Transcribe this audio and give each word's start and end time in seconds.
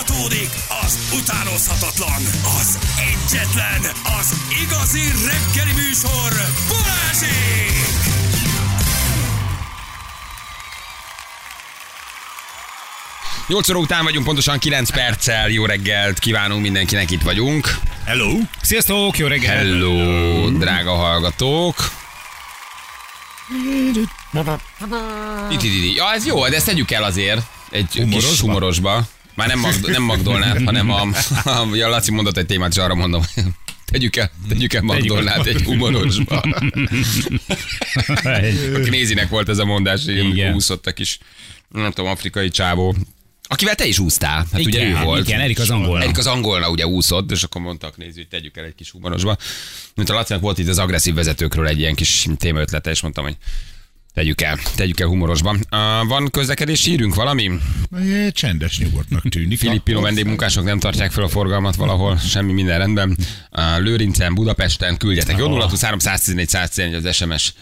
Folytatódik 0.00 0.50
az 0.84 0.98
utánozhatatlan, 1.20 2.22
az 2.60 2.78
egyetlen, 2.96 3.80
az 4.20 4.34
igazi 4.62 5.00
reggeli 5.00 5.72
műsor, 5.72 6.32
Balázsék! 6.68 7.86
Nyolc 13.46 13.68
óra 13.68 13.78
után 13.78 14.04
vagyunk, 14.04 14.24
pontosan 14.24 14.58
9 14.58 14.90
perccel. 14.90 15.48
Jó 15.48 15.64
reggelt 15.64 16.18
kívánunk 16.18 16.62
mindenkinek, 16.62 17.10
itt 17.10 17.22
vagyunk. 17.22 17.78
Hello! 18.04 18.38
Sziasztok, 18.62 19.18
jó 19.18 19.26
reggel! 19.26 19.56
Hello, 19.56 20.50
drága 20.50 20.94
hallgatók. 20.94 21.90
Itt, 25.50 25.62
itt, 25.62 25.72
itt. 25.72 25.96
Ja, 25.96 26.12
ez 26.12 26.26
jó, 26.26 26.48
de 26.48 26.56
ezt 26.56 26.66
tegyük 26.66 26.90
el 26.90 27.02
azért. 27.02 27.42
Egy 27.70 28.06
kis 28.10 28.40
Humorosba? 28.40 29.06
Már 29.40 29.48
nem, 29.48 29.58
Magd- 29.58 29.86
nem 29.86 30.02
McDonald, 30.02 30.64
hanem 30.64 30.90
a, 30.90 31.08
a, 31.44 31.82
a 31.82 31.88
Laci 31.88 32.10
mondott 32.10 32.36
egy 32.36 32.46
témát, 32.46 32.70
és 32.70 32.76
arra 32.76 32.94
mondom, 32.94 33.22
tegyük 33.84 34.16
el, 34.16 34.30
tegyük 34.48 34.72
el 34.72 34.82
McDonald 34.82 35.46
egy 35.46 35.62
humorosba. 35.62 36.40
A 38.74 38.80
Knézinek 38.84 39.28
volt 39.28 39.48
ez 39.48 39.58
a 39.58 39.64
mondás, 39.64 40.04
hogy 40.04 40.16
Igen. 40.16 40.54
úszott 40.54 40.86
a 40.86 40.92
kis, 40.92 41.18
nem 41.68 41.90
tudom, 41.90 42.10
afrikai 42.10 42.48
csávó. 42.48 42.94
Akivel 43.42 43.74
te 43.74 43.86
is 43.86 43.98
úsztál, 43.98 44.46
hát 44.52 44.64
ugye 44.64 44.82
ő 44.82 44.88
Igen, 44.88 45.04
volt. 45.04 45.28
igen, 45.28 45.40
Erik 45.40 45.58
az 45.58 45.70
angolna. 45.70 46.04
Erik 46.04 46.18
az 46.18 46.26
angolna 46.26 46.70
ugye 46.70 46.86
úszott, 46.86 47.30
és 47.30 47.42
akkor 47.42 47.60
mondtak, 47.60 47.96
nézzük, 47.96 48.14
hogy 48.16 48.28
tegyük 48.28 48.56
el 48.56 48.64
egy 48.64 48.74
kis 48.74 48.90
humorosba. 48.90 49.36
Mint 49.94 50.08
a 50.08 50.14
Lacinak 50.14 50.42
volt 50.42 50.58
itt 50.58 50.68
az 50.68 50.78
agresszív 50.78 51.14
vezetőkről 51.14 51.66
egy 51.66 51.78
ilyen 51.78 51.94
kis 51.94 52.26
témaötlete, 52.36 52.90
és 52.90 53.00
mondtam, 53.00 53.24
hogy 53.24 53.36
tegyük 54.14 54.40
el, 54.40 54.58
tegyük 54.76 55.00
el 55.00 55.06
humorosban. 55.06 55.54
Uh, 55.56 56.08
van 56.08 56.28
közlekedési 56.30 56.90
hírünk 56.90 57.14
valami? 57.14 57.50
Egy 57.96 58.32
Csendes 58.32 58.78
nyugodtnak 58.78 59.28
tűnik. 59.28 59.58
Filippino 59.58 60.00
vendégmunkások 60.00 60.64
nem 60.64 60.78
tartják 60.78 61.10
fel 61.10 61.24
a 61.24 61.28
forgalmat 61.28 61.76
valahol, 61.76 62.16
semmi 62.16 62.52
minden 62.52 62.78
rendben. 62.78 63.16
Uh, 63.50 63.82
Lőrincen, 63.82 64.34
Budapesten 64.34 64.96
küldjetek. 64.96 65.38
Jó 65.38 65.48
0 65.48 65.70
314 65.80 66.48
111 66.48 66.94
az 66.94 67.14
SMS 67.14 67.52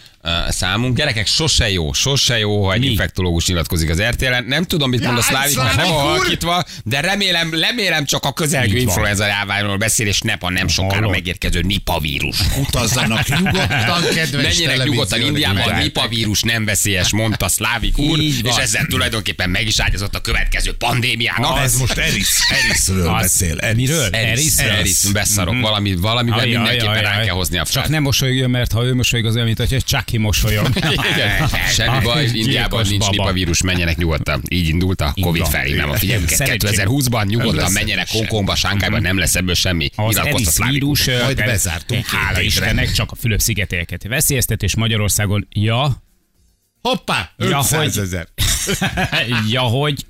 számunk. 0.49 0.95
Gyerekek, 0.97 1.27
sose 1.27 1.71
jó, 1.71 1.93
sose 1.93 2.37
jó, 2.39 2.65
ha 2.65 2.73
egy 2.73 2.79
Mi? 2.79 2.85
infektológus 2.85 3.47
nyilatkozik 3.47 3.89
az 3.89 4.01
RTL-en. 4.01 4.43
Nem 4.43 4.63
tudom, 4.63 4.89
mit 4.89 5.03
mond 5.03 5.17
a 5.17 5.21
Jaj, 5.21 5.29
Szlávik, 5.29 5.57
mert 5.57 5.75
nem 5.75 5.91
a 5.95 5.99
halkítva, 5.99 6.63
de 6.83 6.99
remélem, 6.99 7.53
remélem 7.53 8.05
csak 8.05 8.23
a 8.25 8.31
közelgő 8.33 8.77
influenza 8.77 9.25
járványról 9.25 9.77
beszél, 9.77 10.07
és 10.07 10.19
nepa 10.21 10.49
nem 10.49 10.67
sokára 10.67 10.95
Hallom. 10.95 11.11
megérkező 11.11 11.61
nipa 11.61 11.99
vírus. 11.99 12.37
Utazzanak 12.59 13.27
nyugodtan, 13.27 14.03
kedves 14.13 14.57
Menjenek 14.57 14.87
nyugodtan 14.87 15.21
Indiában, 15.21 15.55
nézők. 15.55 15.75
nipa 15.77 16.07
vírus 16.07 16.41
nem 16.41 16.65
veszélyes, 16.65 17.11
mondta 17.11 17.47
Szlávik 17.47 17.97
úr, 17.97 18.19
és 18.19 18.55
ezzel 18.59 18.85
tulajdonképpen 18.85 19.49
meg 19.49 19.67
is 19.67 19.79
ágyazott 19.79 20.15
a 20.15 20.19
következő 20.21 20.73
pandémiának. 20.73 21.55
Na, 21.55 21.61
ez 21.61 21.75
most 21.77 21.97
Eris, 21.97 22.27
Erisről 22.63 23.07
Az- 23.07 23.21
beszél. 23.21 23.59
Eris. 23.59 23.75
Miről? 23.87 24.09
Eris, 24.11 24.57
Eris? 24.57 24.77
Eris, 24.77 24.99
beszarok, 25.13 25.61
valami, 25.61 25.95
valamivel 25.95 26.39
Ajaj, 26.39 26.51
mindenképpen 26.51 26.89
ajaj, 26.89 27.03
rá 27.03 27.21
kell 27.23 27.33
hozni 27.35 27.57
a 27.57 27.65
Csak 27.65 27.87
nem 27.89 28.03
mosolyogjon, 28.03 28.49
mert 28.49 28.71
ha 28.71 28.83
ő 28.83 28.93
mosolyog, 28.95 29.25
az 29.25 29.33
olyan, 29.33 29.45
mint 29.45 29.57
hogy 29.57 29.83
Chucky 30.09 30.17
mosolyog. 30.17 30.67
Igen. 31.13 31.47
Semmi 31.71 31.97
Aj, 31.97 32.03
baj, 32.03 32.29
Indiában 32.33 32.85
nincs 32.89 33.09
nipa 33.09 33.31
vírus, 33.31 33.61
menjenek 33.61 33.97
nyugodtan. 33.97 34.41
Így 34.49 34.67
indult 34.67 35.01
a 35.01 35.13
Covid 35.21 35.41
van. 35.41 35.51
felhívnám 35.51 35.89
a 35.89 35.93
figyelmüket. 35.93 36.35
Szerencsém. 36.35 36.71
2020-ban 36.87 37.25
nyugodtan 37.25 37.71
menjenek. 37.71 38.09
Hongkongba, 38.09 38.55
Sánkhájban, 38.55 39.01
nem 39.01 39.17
lesz 39.17 39.35
ebből 39.35 39.53
semmi. 39.55 39.89
Az 39.95 40.13
Szlávik. 40.13 40.71
vírus, 40.71 41.05
Majd 41.23 41.35
bezártunk 41.37 42.05
hála. 42.05 42.41
Istennek, 42.41 42.91
csak 42.91 43.11
a 43.11 43.15
Fülöp-szigeteket 43.15 44.03
veszélyeztet, 44.07 44.63
és 44.63 44.75
Magyarországon, 44.75 45.47
ja, 45.49 46.03
Hoppá, 46.81 47.31
Ja, 47.37 47.45
500 47.57 47.71
hogy- 47.95 48.03
ezer. 48.03 48.27
ja, 49.51 49.61
hogy 49.61 50.05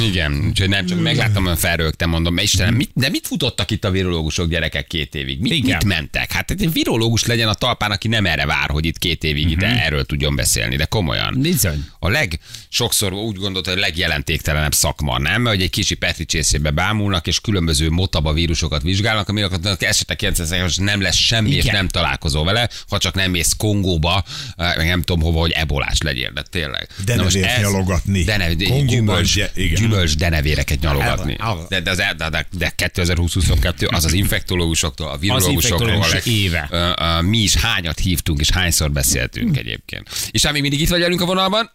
Igen, 0.00 0.44
úgyhogy 0.48 0.68
nem 0.68 0.86
csak 0.86 1.00
megláttam, 1.00 1.44
olyan 1.44 1.56
felrögtem, 1.56 2.10
mondom, 2.10 2.38
Istenem, 2.38 2.74
mit, 2.74 2.90
de 2.94 3.08
mit 3.08 3.26
futottak 3.26 3.70
itt 3.70 3.84
a 3.84 3.90
virológusok 3.90 4.48
gyerekek 4.48 4.86
két 4.86 5.14
évig? 5.14 5.40
Mit, 5.40 5.52
Igen. 5.52 5.76
mit 5.76 5.84
mentek? 5.84 6.32
Hát 6.32 6.50
egy 6.50 6.72
virológus 6.72 7.24
legyen 7.24 7.48
a 7.48 7.54
talpán, 7.54 7.90
aki 7.90 8.08
nem 8.08 8.26
erre 8.26 8.46
vár, 8.46 8.70
hogy 8.70 8.84
itt 8.86 8.98
két 8.98 9.24
évig 9.24 9.50
ide 9.50 9.66
Mhm. 9.66 9.76
erről 9.78 10.04
tudjon 10.04 10.36
beszélni, 10.36 10.76
de 10.76 10.84
komolyan. 10.84 11.34
bizony. 11.40 11.84
A 11.98 12.08
leg, 12.08 12.38
sokszor 12.68 13.12
úgy 13.12 13.36
gondolta, 13.36 13.70
hogy 13.70 13.78
a 13.78 13.82
legjelentéktelenebb 13.82 14.74
szakma, 14.74 15.18
nem? 15.18 15.42
Mert 15.42 15.54
hogy 15.56 15.64
egy 15.64 15.70
kicsi 15.70 15.94
Petri 15.94 16.24
csészébe 16.24 16.70
bámulnak, 16.70 17.26
és 17.26 17.40
különböző 17.40 17.90
motaba 17.90 18.32
vírusokat 18.32 18.82
vizsgálnak, 18.82 19.28
amiket 19.28 19.82
esetek 19.82 20.16
90 20.16 20.70
nem 20.76 21.00
lesz 21.00 21.16
semmi, 21.16 21.50
és 21.50 21.62
Igen. 21.62 21.74
nem 21.74 21.88
találkozol 21.88 22.44
vele, 22.44 22.68
ha 22.88 22.98
csak 22.98 23.14
nem 23.14 23.30
mész 23.30 23.52
Kongóba, 23.56 24.24
eh, 24.56 24.76
meg 24.76 24.86
nem 24.88 25.02
tudom 25.02 25.22
hova, 25.22 25.40
hogy 25.40 25.50
ebolás 25.50 25.98
legyél, 26.00 26.30
de 26.34 26.42
tényleg. 26.50 26.88
Denevért 27.04 27.60
nyalogatni. 27.60 28.24
De 28.24 28.36
ne, 28.36 28.46
Kongóban, 28.46 28.86
gyümölcs, 28.86 29.36
igen. 29.56 29.80
gyümölcs 29.80 30.16
denevéreket 30.16 30.80
nyalogatni. 30.80 31.36
De, 31.68 31.80
de, 31.80 31.94
de, 31.94 32.14
de, 32.16 32.28
de, 32.30 32.46
de 32.52 32.70
2022 32.76 33.86
az 33.86 34.04
az 34.04 34.12
infektológusoktól, 34.12 35.08
a 35.08 35.16
virológusoktól, 35.16 35.62
infektológus 35.62 36.10
a 36.10 36.14
leg- 36.14 36.26
éve. 36.26 36.68
Ö, 36.70 36.90
ö, 37.00 37.20
mi 37.20 37.38
is 37.38 37.54
hányat 37.54 37.98
hívtunk, 37.98 38.40
és 38.40 38.50
hányszor 38.50 38.92
beszéltünk 38.92 39.56
egyébként. 39.56 40.08
És 40.30 40.42
hát 40.44 40.52
még 40.52 40.62
mindig 40.62 40.80
itt 40.80 40.88
vagy 40.88 41.00
velünk 41.00 41.20
a 41.20 41.24
vonalban? 41.24 41.70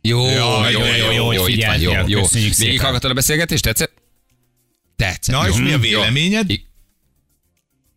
Jó, 0.00 0.28
jó, 0.30 0.68
jó, 0.70 0.80
jó, 0.80 1.12
jó, 1.12 1.32
jó, 1.32 1.46
itt 1.46 1.64
vagy, 1.64 1.82
jó, 1.82 1.92
jó. 2.06 2.26
Végig 2.58 2.80
hallgattad 2.80 3.10
a 3.10 3.14
beszélgetést, 3.14 3.62
tetszett? 3.62 3.92
Tetszett. 4.96 5.34
Na, 5.34 5.46
jó. 5.46 5.52
és 5.52 5.58
mi 5.58 5.68
a 5.68 5.70
Jó. 5.72 5.78
véleményed? 5.78 6.50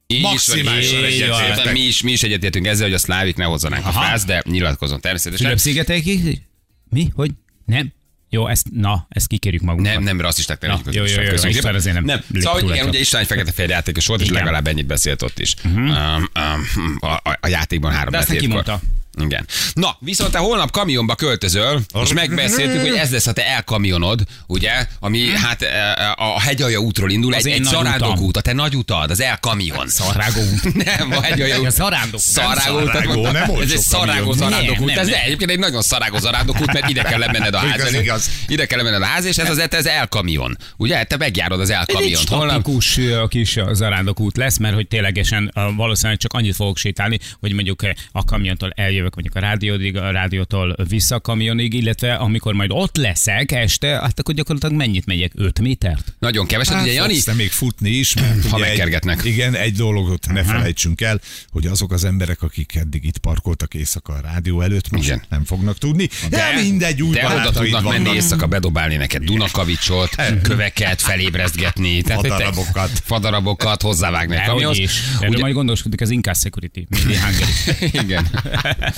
Így 0.07 0.21
van, 0.21 0.31
Maximálisan 0.31 1.03
egyetértek. 1.03 1.73
Mi 1.73 1.79
is, 1.79 2.01
mi 2.01 2.11
is 2.11 2.23
egyetértünk 2.23 2.65
ezzel, 2.65 2.85
hogy 2.85 2.93
a 2.93 2.97
szlávik 2.97 3.35
ne 3.35 3.43
hozzanak 3.43 3.85
a 3.85 3.91
fász, 3.91 4.25
de 4.25 4.43
nyilatkozom 4.45 4.99
természetesen. 4.99 5.45
Fülöp-szigetek? 5.45 6.03
Mi? 6.89 7.09
Hogy? 7.15 7.31
Nem? 7.65 7.93
Jó, 8.29 8.47
ezt, 8.47 8.67
na, 8.71 9.05
ezt 9.09 9.27
kikérjük 9.27 9.61
magunkat. 9.61 9.93
Nem, 9.93 10.03
nem 10.03 10.21
rasszisták, 10.21 10.63
így 10.63 10.95
jó, 10.95 11.03
jó, 11.03 11.21
jó, 11.21 11.29
köszönjük 11.29 11.57
István 11.57 11.75
azért 11.75 11.95
nem 11.95 12.03
nem. 12.03 12.21
Szóval, 12.41 12.61
hogy 12.61 12.69
igen, 12.69 12.87
ugye 12.87 12.99
István 12.99 13.21
egy 13.21 13.27
fekete-fehér 13.27 13.69
játékos 13.69 14.07
volt, 14.07 14.21
és 14.21 14.29
legalább 14.29 14.67
ennyit 14.67 14.85
beszélt 14.85 15.21
ott 15.21 15.39
is. 15.39 15.55
Um, 15.65 15.87
um, 15.87 16.97
a, 16.99 17.13
a, 17.41 17.47
játékban 17.47 17.91
három 17.91 18.11
De 18.11 18.17
azt 18.17 18.27
neki 18.27 18.47
betétkor. 18.47 18.65
mondta. 18.67 18.87
Igen. 19.21 19.47
Na, 19.73 19.97
viszont 19.99 20.31
te 20.31 20.37
holnap 20.37 20.71
kamionba 20.71 21.15
költözöl, 21.15 21.81
és 22.03 22.13
megbeszéltük, 22.13 22.81
hogy 22.81 22.95
ez 22.95 23.11
lesz 23.11 23.27
a 23.27 23.33
te 23.33 23.47
elkamionod, 23.47 24.21
ugye, 24.47 24.87
ami 24.99 25.29
hát 25.29 25.61
e, 25.61 26.13
a 26.17 26.41
hegyalja 26.41 26.79
útról 26.79 27.11
indul, 27.11 27.33
Az 27.33 27.45
egy, 27.45 27.51
egy 27.53 27.61
nagy 27.61 27.73
zarándok 27.73 28.09
utam. 28.11 28.23
út, 28.23 28.37
a 28.37 28.41
te 28.41 28.53
nagy 28.53 28.75
utad, 28.75 29.11
az 29.11 29.21
elkamion. 29.21 29.87
Szarrágó 29.87 30.41
út. 30.41 30.73
Nem, 30.85 31.11
a 31.11 31.21
hegyalja 31.21 31.59
út. 31.59 31.71
zarándok 31.71 32.13
út. 32.13 32.19
Szarágó, 32.19 32.79
út, 32.79 32.85
szarágó, 32.91 33.59
ez 33.59 33.71
egy 33.71 33.77
szarágó 33.77 34.31
zarándok 34.33 34.75
Nem, 34.75 34.83
út. 34.83 34.97
Ez 34.97 35.07
egyébként 35.07 35.51
egy 35.51 35.59
nagyon 35.59 35.81
szarágó 35.81 36.17
zarándok 36.17 36.61
út, 36.61 36.73
mert 36.73 36.89
ide 36.89 37.01
kell 37.01 37.19
lemenned 37.19 37.53
a 37.53 37.57
ház 37.57 37.73
Igaz, 37.75 37.87
elé. 37.93 38.03
igaz. 38.03 38.29
Ide 38.47 38.65
kell 38.65 38.77
lemenned 38.77 39.01
a 39.01 39.05
ház, 39.05 39.25
és 39.25 39.37
ez 39.37 39.49
az 39.49 39.67
ez 39.73 39.85
elkamion. 39.85 40.57
Ugye? 40.77 41.03
Te 41.03 41.17
megjárod 41.17 41.59
az 41.59 41.69
Ez 41.69 41.75
egy 41.87 41.95
elkamiont. 41.95 42.29
Holnap 42.29 42.49
statikus 42.49 42.97
ö, 42.97 43.23
kis 43.27 43.57
zarándok 43.71 44.19
út 44.19 44.37
lesz, 44.37 44.57
mert 44.57 44.75
hogy 44.75 44.87
ténylegesen 44.87 45.51
valószínűleg 45.75 46.19
csak 46.19 46.33
annyit 46.33 46.55
fogok 46.55 46.77
sétálni, 46.77 47.19
hogy 47.39 47.53
mondjuk 47.53 47.81
a 48.11 48.25
kamiontól 48.25 48.71
eljövök 48.75 49.04
mondjuk 49.13 49.35
a 49.35 49.39
rádiódig, 49.39 49.97
a 49.97 50.11
rádiótól 50.11 50.75
vissza 50.89 51.16
a 51.16 51.19
kamionig, 51.19 51.73
illetve 51.73 52.13
amikor 52.16 52.53
majd 52.53 52.71
ott 52.73 52.97
leszek 52.97 53.51
este, 53.51 53.88
hát 53.88 54.19
akkor 54.19 54.35
gyakorlatilag 54.35 54.75
mennyit 54.75 55.05
megyek? 55.05 55.31
5 55.35 55.59
métert? 55.59 56.13
nagyon 56.19 56.45
keveset. 56.47 56.73
Hát 56.73 56.83
Ugye 56.83 56.93
Jani, 56.93 57.21
te 57.21 57.33
még 57.33 57.51
futni 57.51 57.89
is, 57.89 58.13
mert 58.16 58.47
Ha 58.49 58.57
megkergetnek. 58.57 59.19
Egy, 59.19 59.25
igen, 59.25 59.55
egy 59.55 59.73
dolgot 59.75 60.27
ne 60.31 60.43
felejtsünk 60.43 61.01
el, 61.01 61.19
hogy 61.51 61.66
azok 61.66 61.91
az 61.91 62.03
emberek, 62.03 62.41
akik 62.41 62.75
eddig 62.75 63.03
itt 63.03 63.17
parkoltak 63.17 63.73
éjszaka 63.73 64.13
a 64.13 64.19
rádió 64.21 64.61
előtt, 64.61 64.89
most 64.89 65.03
Igen. 65.03 65.22
nem 65.29 65.43
fognak 65.45 65.77
tudni. 65.77 66.09
De, 66.29 66.51
mindegy, 66.61 67.01
úgy 67.01 67.13
de 67.13 67.25
oda 67.25 67.51
tudnak 67.51 67.83
menni 67.83 67.97
vannak. 67.97 68.13
éjszaka 68.16 68.47
bedobálni 68.47 68.95
neked 68.95 69.23
Dunakavicsot, 69.23 70.16
köveket, 70.41 71.01
felébrezgetni. 71.01 72.01
Tehát 72.01 72.22
te- 72.22 72.27
Fadarabokat. 72.29 72.89
Fadarabokat, 73.03 73.81
hozzávágni 73.81 74.35
a 74.35 74.41
kamionhoz. 74.45 74.77
is. 74.77 75.01
Erről 75.17 75.29
Ugye- 75.29 75.39
majd 75.41 75.53
gondoskodik 75.53 76.01
az 76.01 76.09
Inkász 76.09 76.39
Security, 76.41 76.79
Hungary. 77.23 77.51
Igen. 78.03 78.27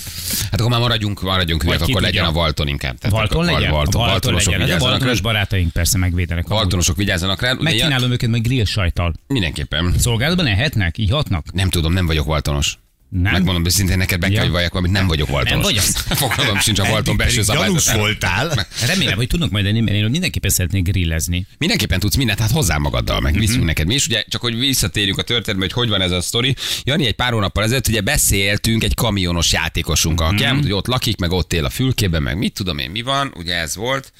Hát 0.52 0.60
akkor 0.60 0.72
már 0.72 0.80
maradjunk, 0.80 1.22
maradjunk 1.22 1.64
hülyek, 1.64 1.82
akkor 1.82 2.02
legyen 2.02 2.26
a 2.26 2.32
Valton 2.32 2.68
inkább. 2.68 2.98
Tehát 2.98 3.16
Valton 3.18 3.46
legyen? 3.46 3.60
Valton, 3.60 3.74
Valton 3.74 4.02
Valtonosok 4.02 4.52
legyen. 4.52 4.66
Vigyázzanak 4.66 4.92
Valtonos 4.92 5.16
rá. 5.18 5.22
barátaink 5.24 5.72
persze 5.72 5.98
megvédenek. 5.98 6.48
Valtonosok 6.48 6.96
vigyázzanak 6.96 7.42
rá. 7.42 7.54
Megkínálom 7.60 8.12
őket 8.12 8.30
meg 8.30 8.42
grill 8.42 8.66
sajtal. 8.66 9.14
Mindenképpen. 9.28 9.94
Szolgálatban 9.98 10.46
ehetnek? 10.46 10.98
Ihatnak? 10.98 11.54
Nem 11.54 11.70
tudom, 11.70 11.94
nem 11.94 12.06
vagyok 12.06 12.26
Valtonos. 12.26 12.78
Nem? 13.10 13.32
Megmondom 13.32 13.66
őszintén 13.66 13.98
neked, 13.98 14.20
be 14.20 14.30
kell, 14.30 14.42
hogy 14.42 14.52
valljak 14.52 14.72
valamit, 14.72 14.92
nem 14.94 15.08
vagyok 15.08 15.28
Valtonos. 15.28 15.64
vagy 15.64 15.78
az? 15.78 15.96
Fogalmam 16.20 16.60
sincs 16.60 16.80
a 16.80 16.86
Valton 16.90 17.18
belső 17.18 17.42
gyanús 17.42 17.82
szabályzatára. 17.82 18.00
voltál. 18.00 18.68
Remélem, 18.86 19.16
hogy 19.16 19.28
tudnak 19.28 19.50
majd 19.50 19.66
enni, 19.66 19.80
mert 19.82 19.96
én 19.96 20.06
mindenképpen 20.06 20.50
szeretnék 20.50 20.84
grillezni. 20.84 21.48
Mindenképpen 21.58 22.00
tudsz 22.00 22.16
mindent, 22.16 22.40
hát 22.40 22.52
hozzá 22.52 22.78
magaddal, 22.78 23.20
meg 23.20 23.38
viszünk 23.38 23.64
neked 23.64 23.88
mi 23.88 23.94
is. 23.94 24.08
Ugye, 24.08 24.24
csak 24.28 24.42
hogy 24.42 24.60
visszatérjünk 24.60 25.18
a 25.18 25.22
történetbe, 25.22 25.66
hogy 25.66 25.74
hogy 25.74 25.90
van 25.90 26.02
ez 26.02 26.12
a 26.12 26.22
sztori. 26.22 26.56
Jani 26.84 27.06
egy 27.06 27.14
pár 27.16 27.32
hónappal 27.32 27.64
ezelőtt 27.64 27.88
ugye 27.88 28.02
beszéltünk 28.02 28.84
egy 28.84 28.94
kamionos 28.94 29.52
játékosunkkal, 29.52 30.28
aki 30.28 30.44
elmondta, 30.44 30.68
hogy 30.70 30.78
ott 30.78 30.88
lakik, 30.88 31.18
meg 31.18 31.32
ott 31.32 31.54
él 31.54 31.66
a 31.66 31.70
fülkében, 31.70 32.24
meg 32.24 32.38
mit 32.38 32.54
tudom 32.54 32.78
én, 32.78 32.90
mi 32.90 33.02
van, 33.02 33.34
ugye 33.38 33.56
ez 33.56 33.76
volt. 33.76 34.12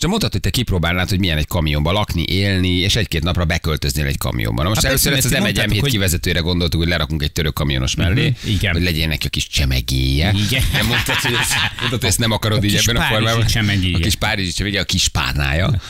Te 0.00 0.06
mondtad, 0.06 0.32
hogy 0.32 0.40
te 0.40 0.50
kipróbálnád, 0.50 1.08
hogy 1.08 1.18
milyen 1.18 1.38
egy 1.38 1.46
kamionban 1.46 1.94
lakni, 1.94 2.24
élni, 2.28 2.68
és 2.76 2.96
egy-két 2.96 3.22
napra 3.22 3.44
beköltöznél 3.44 4.06
egy 4.06 4.18
kamionban. 4.18 4.62
Na 4.64 4.68
most 4.68 4.80
Hát 4.82 4.90
először 4.90 5.12
ezt 5.12 5.24
az 5.24 5.30
mert 5.30 5.42
ti 5.44 5.50
M1 5.50 5.54
mondtátok, 5.54 5.76
M7 5.76 5.80
hogy- 5.80 5.90
kivezetőre 5.90 6.38
gondoltuk, 6.40 6.80
hogy 6.80 6.88
lerakunk 6.88 7.22
egy 7.22 7.32
török 7.32 7.54
kamionos 7.54 7.94
mellé, 7.94 8.28
Mhm, 8.28 8.50
igen. 8.50 8.72
hogy 8.72 8.82
legyen 8.82 9.08
neki 9.08 9.26
a 9.26 9.30
kis 9.30 9.48
csemegéje. 9.48 10.32
Igen. 10.48 10.62
De 10.72 10.82
mondtad, 10.82 11.14
hogy 11.16 11.32
ezt, 11.40 11.52
mondtad, 11.80 12.00
hogy 12.00 12.08
ezt 12.08 12.18
nem 12.18 12.30
akarod 12.30 12.64
így 12.64 12.70
kis 12.76 12.86
ebben 12.86 13.02
a 13.02 13.06
formában. 13.06 13.46
csemegéje. 13.46 13.96
A 13.96 14.00
kis 14.00 14.14
párizsi 14.14 14.52
csemegéje, 14.52 14.80
a 14.80 14.84
kis 14.84 15.08
párnája. 15.08 15.80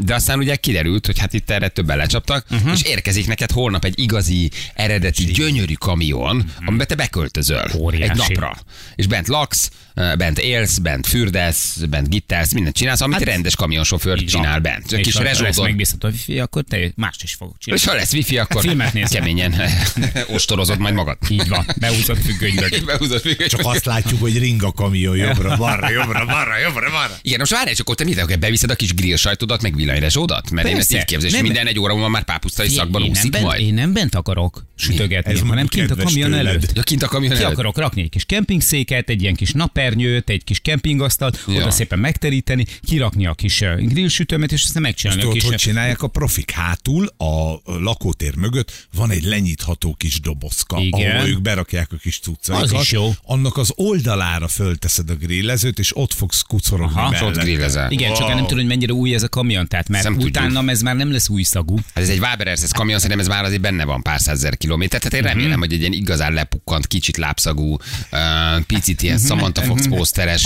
De 0.00 0.14
aztán 0.14 0.38
ugye 0.38 0.56
kiderült, 0.56 1.06
hogy 1.06 1.18
hát 1.18 1.32
itt 1.32 1.50
erre 1.50 1.68
többen 1.68 1.96
lecsaptak, 1.96 2.46
uh-huh. 2.50 2.72
és 2.72 2.82
érkezik 2.82 3.26
neked 3.26 3.50
holnap 3.50 3.84
egy 3.84 3.98
igazi, 3.98 4.50
eredeti, 4.74 5.24
gyönyörű 5.24 5.74
kamion, 5.74 6.36
uh-huh. 6.36 6.52
amiben 6.66 6.86
te 6.86 6.94
beköltözöl 6.94 7.70
Óriási. 7.78 8.10
egy 8.10 8.16
napra. 8.16 8.56
És 8.94 9.06
bent 9.06 9.28
laksz, 9.28 9.70
bent 9.94 10.38
élsz, 10.38 10.78
bent 10.78 11.06
fürdesz, 11.06 11.76
bent 11.76 12.08
gittálsz, 12.08 12.52
mindent 12.52 12.76
csinálsz, 12.76 13.00
amit 13.00 13.16
hát, 13.16 13.24
rendes 13.24 13.56
kamionsofőr 13.56 14.24
csinál 14.24 14.60
bent. 14.60 14.92
És 14.92 15.00
Kis 15.00 15.16
ha 15.16 15.22
lesz 15.22 15.38
rezsódon. 15.38 15.64
megbízható 15.64 16.08
a 16.08 16.10
wifi, 16.10 16.38
akkor 16.38 16.64
te 16.68 16.78
mást 16.94 17.22
is 17.22 17.34
fogok 17.34 17.58
csinálni. 17.58 17.82
És 17.84 17.90
ha 17.90 17.96
lesz 17.96 18.12
wifi, 18.12 18.38
akkor 18.38 18.60
Filmet 18.62 18.92
nézz. 18.92 19.10
keményen 19.10 19.54
ostorozod 20.36 20.78
majd 20.78 20.94
magad. 20.94 21.16
Így 21.28 21.48
van, 21.48 21.66
beúzott 21.80 22.22
függönydöt. 22.22 22.84
Behúzod 22.84 23.20
függönyt. 23.20 23.50
Csak 23.50 23.60
azt 23.64 23.84
látjuk, 23.84 24.20
hogy 24.20 24.38
ring 24.38 24.62
a 24.62 24.72
kamion 24.72 25.16
jobbra, 25.16 25.56
balra, 25.56 25.90
jobbra, 25.90 26.24
balra, 26.24 26.58
jobbra, 26.58 26.90
balra. 26.90 27.18
Igen, 27.22 27.38
most 27.38 27.52
várj, 27.52 27.72
csak 27.72 27.88
ott 27.88 27.96
te 27.96 28.04
mit, 28.04 28.38
beviszed 28.38 28.70
a 28.70 28.74
kis 28.74 28.94
grill 28.94 29.16
sajtodat, 29.36 29.62
meg 29.62 29.76
villanyrezsódat? 29.76 30.50
Mert 30.50 30.68
én 30.68 30.76
ezt 30.76 30.90
Persze. 30.90 30.96
így 30.96 31.04
képzelem, 31.04 31.26
és 31.26 31.32
Nem- 31.32 31.42
minden 31.42 31.66
egy 31.66 31.78
óra 31.78 31.92
múlva 31.92 32.08
már 32.08 32.24
pápusztai 32.24 32.68
szakban 32.68 33.02
én, 33.02 33.10
úszik 33.10 33.30
bent, 33.30 33.44
majd. 33.44 33.60
én 33.60 33.74
nem 33.74 33.92
bent 33.92 34.14
akarok 34.14 34.66
sütögetni, 34.76 35.32
Ez 35.32 35.40
hanem 35.40 35.66
kint 35.66 35.90
a 35.90 35.94
kamion 35.96 36.30
tőled. 36.30 36.46
előtt. 36.46 36.70
Ja, 36.76 36.82
kint 36.82 37.02
a 37.02 37.08
kamion 37.08 37.32
Ki 37.32 37.38
előtt. 37.38 37.52
akarok 37.52 37.78
rakni 37.78 38.02
egy 38.02 38.08
kis 38.08 38.24
kempingszéket, 38.24 39.08
egy 39.08 39.22
ilyen 39.22 39.34
kis 39.34 39.52
napernyőt, 39.52 40.30
egy 40.30 40.44
kis 40.44 40.58
kempingasztalt, 40.60 41.44
Ja. 41.48 41.54
oda 41.54 41.70
szépen 41.70 41.98
megteríteni, 41.98 42.66
kirakni 42.82 43.26
a 43.26 43.34
kis 43.34 43.62
grillsütőmet, 43.78 44.52
és 44.52 44.64
aztán 44.64 44.82
megcsinálni 44.82 45.22
a 45.22 45.24
Tudod, 45.24 45.40
kis... 45.40 45.48
hogy 45.48 45.58
csinálják 45.58 46.02
a 46.02 46.08
profik? 46.08 46.50
Hátul 46.50 47.06
a 47.16 47.60
lakótér 47.64 48.36
mögött 48.36 48.86
van 48.94 49.10
egy 49.10 49.22
lenyitható 49.22 49.94
kis 49.94 50.20
dobozka, 50.20 50.78
Igen. 50.80 51.16
ahol 51.16 51.28
ők 51.28 51.40
berakják 51.42 51.92
a 51.92 51.96
kis 51.96 52.18
cuccaikat. 52.18 52.72
Az 52.72 52.80
is 52.82 52.92
jó. 52.92 53.10
Annak 53.22 53.56
az 53.56 53.72
oldalára 53.74 54.48
fölteszed 54.48 55.10
a 55.10 55.14
grillezőt, 55.14 55.78
és 55.78 55.96
ott 55.96 56.12
fogsz 56.12 56.40
kucorogni 56.42 56.94
Aha, 57.00 57.26
ott 57.26 57.38
grillezel. 57.38 57.90
Igen, 57.90 58.14
csak 58.14 58.28
nem 58.28 58.38
tudom, 58.38 58.56
hogy 58.58 58.66
mennyire 58.66 58.92
új 58.92 59.14
ez 59.14 59.22
a 59.26 59.28
kamion, 59.28 59.68
tehát 59.68 59.88
mert 59.88 60.04
tudjuk. 60.06 60.28
utána 60.28 60.70
ez 60.70 60.80
már 60.82 60.96
nem 60.96 61.12
lesz 61.12 61.28
új 61.28 61.42
szagú. 61.42 61.76
Hát 61.94 62.04
ez 62.04 62.08
egy 62.08 62.18
Waberers, 62.18 62.62
ez 62.62 62.70
kamion, 62.70 62.98
szerintem 62.98 63.20
ez 63.20 63.28
már 63.32 63.44
azért 63.44 63.60
benne 63.60 63.84
van 63.84 64.02
pár 64.02 64.20
százezer 64.20 64.56
kilométer. 64.56 65.00
Tehát 65.00 65.14
én 65.14 65.30
Mhm. 65.30 65.38
remélem, 65.38 65.58
hogy 65.58 65.72
egy 65.72 65.80
ilyen 65.80 65.92
igazán 65.92 66.32
lepukkant, 66.32 66.86
kicsit 66.86 67.16
lábszagú, 67.16 67.76
uh, 68.12 68.60
picit 68.66 69.02
ilyen 69.02 69.18
Samantha 69.18 69.62
Fox 69.62 69.86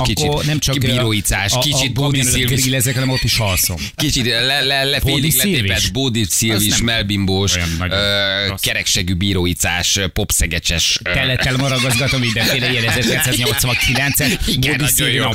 kicsit 0.02 0.18
Mhm. 0.18 0.28
Akkor 0.28 0.44
nem 0.44 0.58
csak 0.58 0.78
bíróicás, 0.78 1.52
kicsit 1.60 1.92
Bódi 1.92 2.22
Szilvis, 2.22 2.84
hanem 2.94 3.08
ott 3.08 3.22
is 3.22 3.38
alszom. 3.38 3.76
kicsit 3.96 4.24
le, 4.26 4.60
le, 4.60 4.84
le, 4.84 5.00
félig 5.00 5.32
Szilvis? 5.32 5.60
letépett 5.68 5.92
Bódi 5.92 6.24
Szilvis, 6.28 6.80
melbimbós, 6.82 7.56
kereksegű 8.60 9.14
bíróicás, 9.14 9.98
popszegecses. 10.12 11.00
Telettel 11.02 11.56
maragazgatom 11.56 12.20
mindenféle 12.20 12.70
ilyen 12.72 12.84
1989-es 12.86 14.38
Igen, 14.46 14.80
nagyon 14.80 15.10
jó. 15.10 15.30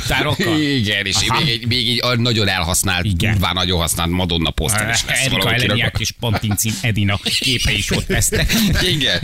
Igen, 0.58 1.06
és 1.06 1.16
még 1.44 1.66
még 1.66 2.00
egy 2.10 2.18
nagyon 2.18 2.48
elhasznált, 2.48 3.04
Igen. 3.36 3.48
durván 3.48 3.54
nagyon 3.54 3.80
használt 3.80 4.10
Madonna 4.10 4.50
poszter 4.50 4.88
is 4.88 5.04
lesz 5.04 5.24
Erika 5.24 5.52
Eleniák 5.52 5.96
és 5.98 6.10
Pantincin 6.10 6.72
Edina 6.80 7.18
képe 7.40 7.72
is 7.72 7.90
ott 7.90 8.06
lesznek. 8.08 8.52
Igen. 8.94 9.20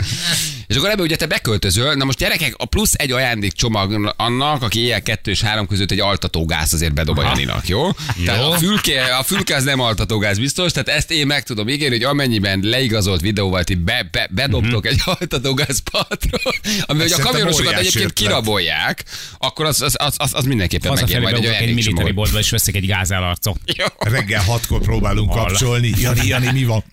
És 0.72 0.78
akkor 0.78 0.90
ebbe 0.90 1.02
ugye 1.02 1.16
te 1.16 1.26
beköltözöl, 1.26 1.94
na 1.94 2.04
most 2.04 2.18
gyerekek, 2.18 2.54
a 2.56 2.64
plusz 2.64 2.92
egy 2.96 3.12
ajándékcsomag 3.12 4.14
annak, 4.16 4.62
aki 4.62 4.78
éjjel 4.80 5.02
kettő 5.02 5.30
és 5.30 5.40
három 5.42 5.66
között 5.66 5.90
egy 5.90 6.00
altatógáz 6.00 6.72
azért 6.72 6.94
bedob 6.94 7.18
a 7.18 7.22
Janinak, 7.22 7.68
jó? 7.68 7.90
Tehát 8.24 8.42
a 8.42 8.52
fülke, 8.52 9.16
a 9.16 9.22
fülke 9.22 9.56
az 9.56 9.64
nem 9.64 9.80
altatógáz 9.80 10.38
biztos, 10.38 10.72
tehát 10.72 10.88
ezt 10.88 11.10
én 11.10 11.26
meg 11.26 11.42
tudom 11.42 11.68
ígérni, 11.68 11.96
hogy 11.96 12.04
amennyiben 12.04 12.60
leigazolt 12.62 13.20
videóval 13.20 13.64
ti 13.64 13.74
be, 13.74 14.08
be, 14.10 14.28
bedobtok 14.30 14.86
egy 14.86 15.00
altatógáz 15.04 15.82
patron, 15.90 16.54
ami 16.80 17.00
hogy 17.00 17.12
a 17.12 17.18
kamionosokat 17.18 17.72
egyébként 17.72 17.94
ötlet. 17.94 18.12
kirabolják, 18.12 19.04
akkor 19.38 19.64
az, 19.64 19.82
az, 19.82 19.94
az, 19.98 20.14
az, 20.16 20.30
az 20.34 20.44
mindenképpen 20.44 20.92
megér 20.92 21.20
majd 21.20 21.34
egy 21.34 21.44
egy 21.44 21.50
ajándékcsomag. 21.50 22.14
boltba, 22.14 22.38
és 22.38 22.50
veszek 22.50 22.74
egy 22.74 22.86
gázálarcot. 22.86 23.58
Jó. 23.64 23.86
Reggel 23.98 24.42
hatkor 24.42 24.80
próbálunk 24.80 25.32
Hallá. 25.32 25.46
kapcsolni. 25.46 25.92
Jani, 26.00 26.26
Jani, 26.26 26.50
mi 26.52 26.64
van? 26.64 26.84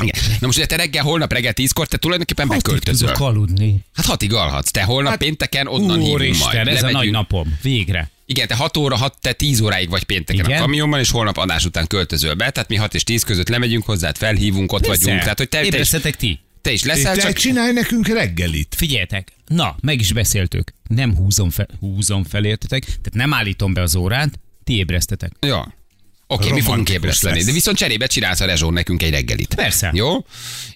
Igen. 0.00 0.20
Na 0.40 0.46
most 0.46 0.58
ugye 0.58 0.66
te 0.66 0.76
reggel, 0.76 1.02
holnap 1.02 1.32
reggel 1.32 1.52
tízkor, 1.52 1.86
te 1.86 1.96
tulajdonképpen 1.96 2.48
beköltözöl. 2.48 3.12
tudok 3.12 3.28
aludni. 3.28 3.78
Hát 3.94 4.06
hatig 4.06 4.32
alhatsz. 4.32 4.70
Te 4.70 4.82
holnap 4.82 5.10
hát, 5.10 5.18
pénteken 5.18 5.66
onnan 5.66 6.00
hívunk 6.00 6.08
majd. 6.08 6.14
Úristen, 6.14 6.68
ez 6.68 6.82
a 6.82 6.86
Lemegyünk. 6.86 6.92
nagy 6.92 7.10
napom. 7.10 7.58
Végre. 7.62 8.10
Igen, 8.26 8.46
te 8.46 8.54
6 8.54 8.76
óra, 8.76 8.96
6, 8.96 9.14
te 9.20 9.32
10 9.32 9.60
óráig 9.60 9.88
vagy 9.88 10.04
pénteken 10.04 10.44
Igen. 10.44 10.58
a 10.58 10.60
kamionban, 10.60 11.00
és 11.00 11.10
holnap 11.10 11.36
adás 11.36 11.64
után 11.64 11.86
költözöl 11.86 12.34
be. 12.34 12.50
Tehát 12.50 12.68
mi 12.68 12.76
6 12.76 12.94
és 12.94 13.04
10 13.04 13.22
között 13.22 13.48
lemegyünk 13.48 13.84
hozzád, 13.84 14.16
felhívunk, 14.16 14.72
ott 14.72 14.86
vagyunk. 14.86 15.20
Tehát, 15.20 15.38
hogy 15.38 15.48
te, 15.48 15.68
te, 15.68 15.78
is, 15.78 15.88
ti. 16.16 16.40
te 16.62 16.72
is 16.72 16.80
Te 16.80 16.86
leszel, 16.86 17.16
csak... 17.16 17.32
csinálj 17.32 17.72
nekünk 17.72 18.08
reggelit. 18.08 18.74
Figyeljetek, 18.76 19.32
na, 19.46 19.76
meg 19.80 20.00
is 20.00 20.12
beszéltük. 20.12 20.72
Nem 20.88 21.16
húzom 21.16 21.50
fel, 21.50 21.68
húzom 21.80 22.24
fel, 22.24 22.44
értetek? 22.44 22.84
Tehát 22.84 23.12
nem 23.12 23.34
állítom 23.34 23.72
be 23.72 23.82
az 23.82 23.94
órát, 23.94 24.38
ti 24.64 24.76
ébresztetek. 24.76 25.32
Ja. 25.40 25.74
Oké, 26.30 26.50
mi 26.50 26.60
fogunk 26.60 26.90
ébreszteni. 26.90 27.42
De 27.42 27.52
viszont 27.52 27.76
cserébe 27.76 28.06
csinálsz 28.06 28.40
a 28.40 28.44
rezsón 28.44 28.72
nekünk 28.72 29.02
egy 29.02 29.10
reggelit. 29.10 29.54
Persze. 29.54 29.90
Jó? 29.94 30.24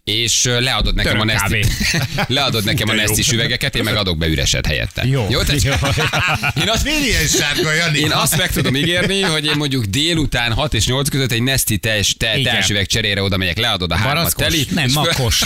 És 0.04 0.44
leadod 0.44 0.94
nekem 0.94 1.20
a 1.20 1.24
Török 1.24 1.40
Nesti, 1.40 1.66
kávé. 1.90 2.24
leadod 2.34 2.64
nekem 2.64 2.88
a. 2.88 2.92
Nestis 2.92 3.32
üvegeket, 3.32 3.76
én 3.76 3.82
meg 3.82 3.96
adok 3.96 4.18
be 4.18 4.26
üreset 4.26 4.66
helyette. 4.66 5.06
Jó. 5.06 5.26
Jó? 5.30 5.42
Tehát, 5.42 5.62
Jó. 5.62 5.72
én 6.62 6.68
azt, 6.68 6.84
Miért 6.84 7.04
ilyen 7.04 7.26
sárga, 7.26 7.72
Jani? 7.72 7.98
Én 7.98 8.10
azt 8.10 8.36
meg 8.36 8.52
tudom 8.52 8.76
ígérni, 8.76 9.20
hogy 9.20 9.44
én 9.44 9.56
mondjuk 9.56 9.84
délután 9.84 10.52
6 10.52 10.74
és 10.74 10.86
8 10.86 11.08
között 11.08 11.32
egy 11.32 11.42
Nesti 11.42 11.78
teljes 11.78 12.14
te, 12.14 12.40
teásüveg 12.42 12.86
cserére 12.86 13.22
oda 13.22 13.36
megyek, 13.36 13.58
leadod 13.58 13.90
a 13.92 13.96
hármat 13.96 14.36
teli. 14.36 14.66
Nem, 14.70 14.90
makkos. 14.92 15.42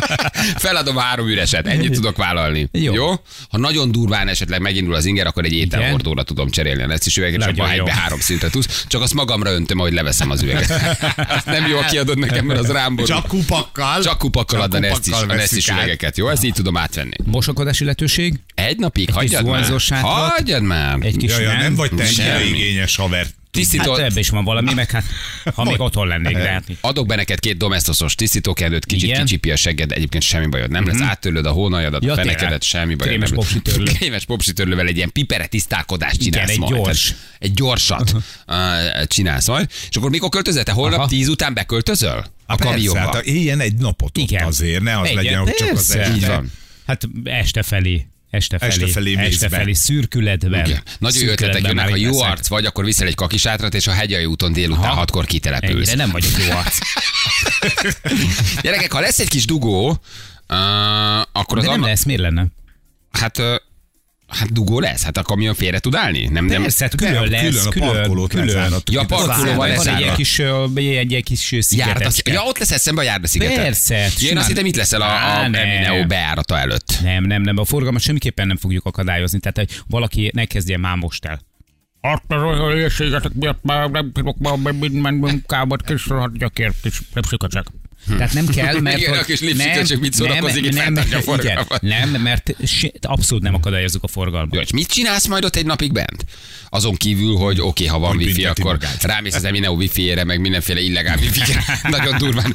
Feladom 0.56 0.96
a 0.96 1.00
három 1.00 1.28
üreset, 1.28 1.66
ennyit 1.66 1.92
tudok 1.92 2.16
vállalni. 2.16 2.68
Jó. 2.72 2.94
Jó? 2.94 3.08
Ha 3.48 3.58
nagyon 3.58 3.92
durván 3.92 4.28
esetleg 4.28 4.60
megindul 4.60 4.94
az 4.94 5.04
inger, 5.04 5.26
akkor 5.26 5.44
egy 5.44 5.52
ételhordóra 5.52 6.22
tudom 6.22 6.50
cserélni 6.50 6.82
a 6.82 6.86
Nestis 6.86 7.16
üveget, 7.16 7.40
és 7.40 7.46
abban 7.46 7.74
jó. 7.74 7.80
egybe 7.80 7.92
három 7.92 8.20
szintre 8.20 8.50
tudsz. 8.50 8.84
Csak 8.88 9.02
azt 9.02 9.14
magamra 9.40 9.58
öntöm, 9.60 9.78
ahogy 9.78 9.92
leveszem 9.92 10.30
az 10.30 10.42
üveget. 10.42 10.70
Azt 11.36 11.46
nem 11.46 11.66
jó, 11.66 11.78
kiadod 11.90 12.18
nekem, 12.18 12.44
mert 12.44 12.60
az 12.60 12.70
rám 12.70 12.96
borul. 12.96 13.06
Csak 13.10 13.26
kupakkal. 13.26 14.02
Csak 14.02 14.18
kupakkal 14.18 14.60
ad 14.60 14.74
a 14.74 14.76
kupakkal 14.76 14.90
Nestis, 14.90 15.12
a 15.12 15.16
vesszük 15.26 15.36
Nestis 15.40 15.68
át. 15.68 15.76
üvegeket, 15.76 16.16
jó? 16.16 16.28
Ezt 16.28 16.44
így 16.44 16.52
tudom 16.52 16.76
átvenni. 16.76 17.16
Mosakodási 17.24 17.84
lehetőség? 17.84 18.34
Egy 18.54 18.78
napig, 18.78 19.06
kis 19.06 19.14
hagyjad 19.14 19.44
már. 19.46 19.80
sátrat. 19.80 20.30
Hagyjad 20.32 20.62
már. 20.62 20.98
Egy 21.00 21.16
kis 21.16 21.30
Ja, 21.30 21.40
ja, 21.40 21.56
nem 21.58 21.74
vagy 21.74 21.90
te 21.96 22.04
Semmi. 22.04 22.28
energiaigényes 22.28 22.96
haver. 22.96 23.26
Tisztító, 23.50 23.94
Hát 23.94 24.16
is 24.16 24.28
van 24.28 24.44
valami, 24.44 24.74
meg 24.74 24.90
hát, 24.90 25.04
ha 25.54 25.64
még 25.64 25.80
otthon 25.80 26.06
lennék, 26.06 26.36
de 26.36 26.48
hát 26.48 26.64
Adok 26.80 27.06
be 27.06 27.14
neked 27.16 27.40
két 27.40 27.56
domestosos 27.56 28.14
tisztítókendőt, 28.14 28.84
kicsit 28.86 29.08
Igen. 29.08 29.24
kicsipi 29.24 29.50
a 29.50 29.56
segged, 29.56 29.92
egyébként 29.92 30.22
semmi 30.22 30.46
bajod 30.46 30.70
nem 30.70 30.86
lesz. 30.86 31.00
Áttörlöd 31.00 31.46
a 31.46 31.50
hónajadat, 31.50 32.04
Ja, 32.04 32.12
a 32.12 32.16
fenekedet, 32.16 32.62
semmi 32.62 32.94
bajod 32.94 33.12
Krémes 33.14 33.30
popsitörlő. 33.30 33.84
Krémes 33.92 34.24
popsitörlővel 34.24 34.86
egy 34.86 34.96
ilyen 34.96 35.12
pipere 35.12 35.46
tisztálkodást 35.46 36.20
Igen, 36.20 36.30
csinálsz 36.30 36.50
egy 36.50 36.58
majd. 36.58 36.74
gyors. 36.74 37.04
Tehát 37.06 37.20
Egy 37.38 37.52
gyorsat 37.52 38.12
uh, 38.12 39.04
csinálsz 39.06 39.48
majd. 39.48 39.68
És 39.90 39.96
akkor 39.96 40.10
mikor 40.10 40.28
költözöl? 40.28 40.62
Te 40.62 40.72
holnap 40.72 40.98
Aha. 40.98 41.08
tíz 41.08 41.28
után 41.28 41.54
beköltözöl? 41.54 42.24
A 42.46 42.54
Persze, 42.56 42.64
kamionba. 42.72 43.00
hát 43.00 43.24
éljen 43.24 43.60
egy 43.60 43.74
napot 43.74 44.18
ott 44.18 44.24
Igen. 44.24 44.46
azért, 44.46 44.82
ne 44.82 44.98
az 45.00 45.04
Igen, 45.10 45.22
legyen, 45.22 45.40
hogy 45.40 45.54
csak 45.54 45.70
az 45.72 45.96
este. 45.96 46.42
Hát 46.86 47.08
este 47.24 47.62
felé. 47.62 48.06
Este 48.30 48.58
felé. 48.58 48.72
Este 48.72 48.86
felé 48.86 49.14
este 49.16 49.48
felé 49.48 49.72
szürkületben. 49.72 50.64
Igen. 50.66 50.82
Nagyon 50.98 51.22
jó 51.24 51.30
ötletek 51.30 51.66
jönnek, 51.66 51.88
ha 51.88 51.96
jó 51.96 52.20
arc 52.20 52.48
vagy, 52.48 52.64
akkor 52.66 52.84
viszel 52.84 53.06
egy 53.06 53.14
kakisátrat, 53.14 53.74
és 53.74 53.86
a 53.86 53.92
hegyai 53.92 54.24
úton 54.24 54.52
délután 54.52 54.84
Aha. 54.84 54.94
hatkor 54.94 55.24
kitelepülsz. 55.24 55.88
Ennyire 55.88 55.94
nem 56.04 56.10
vagyok 56.10 56.30
jó 56.48 56.56
arc. 56.56 56.78
Gyerekek, 58.62 58.92
ha 58.92 59.00
lesz 59.00 59.18
egy 59.18 59.28
kis 59.28 59.44
dugó, 59.44 59.88
uh, 59.88 59.96
akkor 61.32 61.58
az 61.58 61.64
De 61.64 61.70
nem 61.70 61.78
anna- 61.78 61.86
lesz, 61.86 62.04
miért 62.04 62.20
lenne? 62.20 62.46
Hát, 63.10 63.38
hát 64.30 64.52
dugó 64.52 64.80
lesz? 64.80 65.02
Hát 65.02 65.16
a 65.16 65.22
kamion 65.22 65.54
félre 65.54 65.78
tud 65.78 65.94
állni? 65.94 66.26
Nem, 66.26 66.44
nem. 66.44 66.62
Persze, 66.62 66.84
hát 66.84 66.94
külön 66.94 67.12
külön 67.22 67.30
lesz, 67.30 67.66
a 67.66 67.68
külön, 67.68 67.88
parkolót 67.88 68.30
külön. 68.30 68.46
lezárattuk. 68.46 68.94
Ja, 68.94 69.00
a 69.00 69.04
parkolóval 69.04 69.74
Van 69.74 69.88
egy 69.88 70.12
kis, 70.12 70.38
egy 70.38 71.10
ilyen 71.10 71.22
kis 71.22 71.56
szigetecske. 71.60 72.32
ja, 72.32 72.42
ott 72.42 72.58
lesz 72.58 72.70
eszembe 72.70 73.00
a 73.00 73.04
járdaszigetet. 73.04 73.56
Persze, 73.56 74.02
Én 74.02 74.10
simán. 74.10 74.36
azt 74.36 74.46
hittem, 74.46 74.66
itt 74.66 74.76
leszel 74.76 75.02
a, 75.02 75.40
a. 75.40 75.44
Emineo 75.44 76.06
beárata 76.06 76.58
előtt. 76.58 76.98
Nem, 77.02 77.24
nem, 77.24 77.42
nem, 77.42 77.56
a 77.58 77.64
forgalmat 77.64 78.02
semmiképpen 78.02 78.46
nem 78.46 78.56
fogjuk 78.56 78.84
akadályozni. 78.84 79.40
Tehát, 79.40 79.56
hogy 79.56 79.80
valaki 79.88 80.30
ne 80.34 80.44
kezdjen 80.44 80.80
már 80.80 80.96
most 80.96 81.24
el. 81.24 81.40
Hát, 82.00 82.22
az 82.28 82.42
olyan 82.42 82.72
hülyeségetek 82.72 83.32
miatt 83.32 83.62
már 83.62 83.90
nem 83.90 84.12
tudok 84.12 84.38
már 84.38 84.56
minden 84.72 85.14
munkámat 85.14 85.82
kisrohadjak 85.82 86.58
ért, 86.58 86.86
és 86.86 87.00
repsikacsek. 87.12 87.66
Tehát 88.08 88.32
nem 88.32 88.46
kell, 88.46 88.80
mert... 88.80 88.96
Igen, 88.98 89.10
hogy- 89.10 89.18
a 89.18 89.24
kis 89.24 89.40
lipsziköcsök 89.40 90.00
mit 90.00 90.12
szórakozik, 90.12 90.64
itt 90.64 90.74
nem, 90.74 90.96
a 90.96 91.00
igen, 91.00 91.22
forgalmat. 91.22 91.80
nem, 91.82 92.10
mert 92.10 92.66
se, 92.66 92.90
abszolút 93.00 93.42
nem 93.42 93.54
akadályozzuk 93.54 94.02
a 94.02 94.08
forgalmat. 94.08 94.54
Jó, 94.54 94.60
és 94.60 94.70
mit 94.70 94.86
csinálsz 94.86 95.26
majd 95.26 95.44
ott 95.44 95.56
egy 95.56 95.66
napig 95.66 95.92
bent? 95.92 96.24
Azon 96.68 96.94
kívül, 96.94 97.34
hogy 97.36 97.60
oké, 97.60 97.68
okay, 97.68 97.86
ha 97.86 97.98
van 97.98 98.16
Hogy 98.16 98.24
wifi, 98.26 98.44
akkor 98.44 98.64
magát. 98.64 99.02
rámész 99.02 99.34
az 99.34 99.44
Emineo 99.44 99.72
wifi-ére, 99.74 100.24
meg 100.24 100.40
mindenféle 100.40 100.80
illegál 100.80 101.18
wifi 101.22 101.40
Nagyon 101.82 102.18
durván 102.18 102.54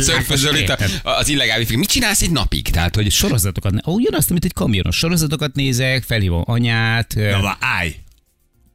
szörfözöl 0.00 0.56
itt 0.56 0.68
a- 0.68 0.78
az 1.02 1.28
illegál 1.28 1.58
wifi 1.58 1.76
Mit 1.76 1.88
csinálsz 1.88 2.22
egy 2.22 2.30
napig? 2.30 2.68
Tehát, 2.68 2.94
hogy 2.94 3.10
Sorozatokat, 3.10 3.72
ugyanazt, 3.84 4.30
mint 4.30 4.44
egy 4.44 4.52
kamionos. 4.52 4.96
Sorozatokat 4.96 5.54
nézek, 5.54 6.02
felhívom 6.02 6.42
anyát. 6.46 7.14
Na, 7.14 7.56
állj! 7.60 7.94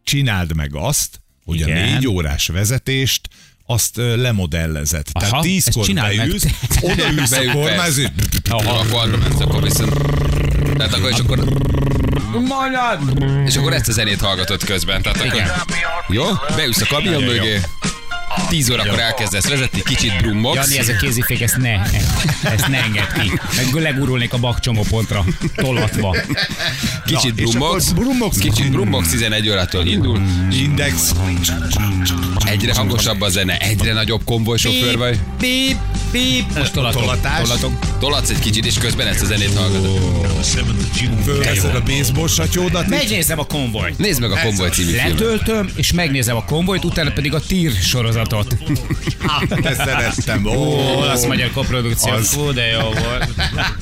Csináld 0.04 0.56
meg 0.56 0.76
azt, 0.76 1.22
hogy 1.46 1.62
a 1.62 1.68
Igen. 1.68 1.90
négy 1.92 2.08
órás 2.08 2.48
vezetést 2.48 3.28
azt 3.72 3.98
ö, 3.98 4.16
lemodellezed. 4.16 5.06
Aha, 5.12 5.30
Tehát 5.30 5.44
tízkor 5.44 5.94
beülsz, 5.94 6.46
odaülsz 6.92 7.32
a 7.32 7.52
kormányzó, 7.52 8.04
akkor 8.50 9.20
akkor 9.40 9.64
viszont... 9.64 9.94
Tehát 10.78 10.94
akkor, 10.94 11.10
és 11.10 11.18
akkor... 11.18 11.44
És 13.46 13.56
akkor 13.56 13.74
ezt 13.74 13.88
a 13.88 13.92
zenét 13.92 14.22
hallgatod 14.22 14.64
közben. 14.64 15.02
Tehát 15.02 15.20
akkor... 15.22 15.42
Jó? 16.10 16.24
Beülsz 16.56 16.82
a 16.82 16.86
kamion 16.86 17.24
mögé, 17.24 17.62
10 18.50 18.70
órakor 18.70 19.00
elkezdesz 19.00 19.48
vezetni, 19.48 19.82
kicsit 19.84 20.18
brummogsz. 20.18 20.56
Jani, 20.56 20.78
ez 20.78 20.90
a 20.90 20.96
kézifék, 20.96 21.42
ezt 21.42 21.58
ne, 21.58 21.82
ezt 22.44 22.68
ne 22.68 22.84
engedd 22.84 23.14
ki. 23.20 23.40
Meg 23.56 23.84
legurulnék 23.84 24.34
a 24.34 24.38
bakcsomópontra, 24.38 25.26
tolatva. 25.56 26.16
Kicsit 27.06 27.34
brummogsz, 27.36 27.92
brummogsz. 27.92 28.38
kicsit 28.38 28.72
brummogsz, 28.72 29.10
11 29.10 29.50
órától 29.50 29.86
indul, 29.86 30.22
Index. 30.52 31.12
egyre 32.46 32.74
hangosabb 32.76 33.22
a 33.22 33.30
zene, 33.30 33.58
egyre 33.58 33.94
nagyobb 33.94 34.22
konvojsofőr 34.24 34.98
vagy. 34.98 35.20
Bíp, 35.40 35.78
bíp. 36.12 36.58
Most 36.58 36.74
tolatok. 36.74 37.02
Tolatás. 37.02 37.42
Tolatok. 37.42 37.80
Tolatsz 38.00 38.30
egy 38.30 38.40
kicsit, 38.40 38.66
és 38.66 38.78
közben 38.78 39.08
ezt 39.08 39.22
a 39.22 39.26
zenét 39.26 39.58
hallgatod. 39.58 40.00
Fölveszed 41.24 41.76
a 41.76 41.82
baseball 41.84 42.28
satyódat. 42.28 42.88
Megnézem 42.88 43.40
a 43.40 43.46
konvojt. 43.46 43.98
Nézd 43.98 44.22
meg 44.22 44.32
a 44.32 44.40
Konvoj 44.44 44.70
című. 44.70 44.96
Letöltöm, 44.96 45.70
és 45.76 45.92
megnézem 45.92 46.36
a 46.36 46.46
konvojt, 46.46 46.84
utána 46.84 47.12
pedig 47.12 47.34
a 47.34 47.40
tír 47.40 47.72
sorozatot. 48.30 48.56
Te 49.62 49.74
szerettem. 49.74 50.46
Ó, 50.46 50.50
Ó, 50.50 50.98
olasz 50.98 51.26
magyar 51.26 51.52
koprodukció. 51.52 52.12
Az. 52.14 52.30
Fú, 52.30 52.52
de 52.52 52.66
jó 52.66 52.80
volt. 52.80 53.30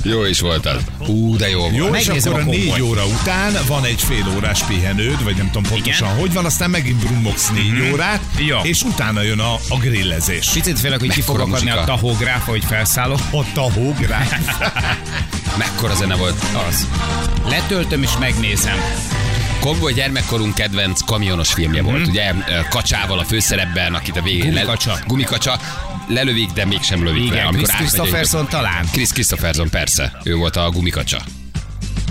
Jó 0.03 0.25
is 0.25 0.39
volt 0.39 0.65
az. 0.65 0.81
Ú, 1.07 1.35
de 1.37 1.49
jó 1.49 1.59
volt. 1.59 1.75
Jó, 1.75 1.85
és 1.85 2.05
Megnézem 2.05 2.33
akkor 2.33 2.45
a 2.45 2.47
a 2.47 2.51
négy 2.51 2.81
óra 2.81 3.05
után 3.05 3.53
van 3.67 3.85
egy 3.85 4.01
fél 4.01 4.33
órás 4.35 4.63
pihenőd, 4.63 5.23
vagy 5.23 5.35
nem 5.35 5.45
tudom 5.45 5.63
pontosan, 5.63 6.07
Igen. 6.07 6.19
hogy 6.19 6.33
van, 6.33 6.45
aztán 6.45 6.69
megint 6.69 6.97
brummogsz 6.97 7.49
négy 7.49 7.91
órát, 7.91 8.21
Jó. 8.37 8.59
és 8.63 8.81
utána 8.83 9.21
jön 9.21 9.39
a, 9.39 9.53
a 9.53 9.77
grillezés. 9.79 10.49
Picit 10.49 10.79
félek, 10.79 10.99
hogy 10.99 11.11
ki 11.11 11.21
fog 11.21 11.39
akadni 11.39 11.69
a 11.69 11.83
tahográf, 11.83 12.45
hogy 12.45 12.63
felszállok. 12.65 13.19
Ott 13.31 13.57
a 13.57 13.71
hógrá. 13.71 14.27
Mekkora 15.57 15.95
zene 15.95 16.15
volt. 16.15 16.43
Az. 16.69 16.87
Letöltöm 17.49 18.03
és 18.03 18.11
megnézem. 18.19 18.77
Konvoj 19.59 19.93
gyermekkorunk 19.93 20.55
kedvenc 20.55 21.01
kamionos 21.05 21.53
filmje 21.53 21.81
volt, 21.81 22.07
ugye? 22.07 22.33
Ö, 22.47 22.59
Kacsával 22.69 23.19
a 23.19 23.23
főszerepben, 23.23 23.93
akit 23.93 24.17
a 24.17 24.21
végén... 24.21 24.49
Gumikacsa. 24.51 24.93
Le, 24.93 25.03
gumikacsa. 25.07 25.59
Lelövik, 26.07 26.49
de 26.51 26.65
mégsem 26.65 27.03
lövik 27.03 27.29
le. 27.29 27.33
Igen, 27.35 27.45
amikor 27.47 27.63
Chris 27.67 27.71
átmegy 27.75 27.87
egy- 27.93 27.95
Christopherson 27.99 28.47
talán. 28.47 28.85
Chris 28.91 29.09
Christopherson, 29.09 29.69
persze. 29.69 30.11
Ő 30.23 30.35
volt 30.35 30.55
a 30.55 30.69
gumikacsa. 30.69 31.17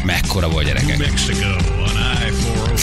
Mekkora 0.05 0.49
volt 0.49 0.67
gyerekek. 0.67 0.97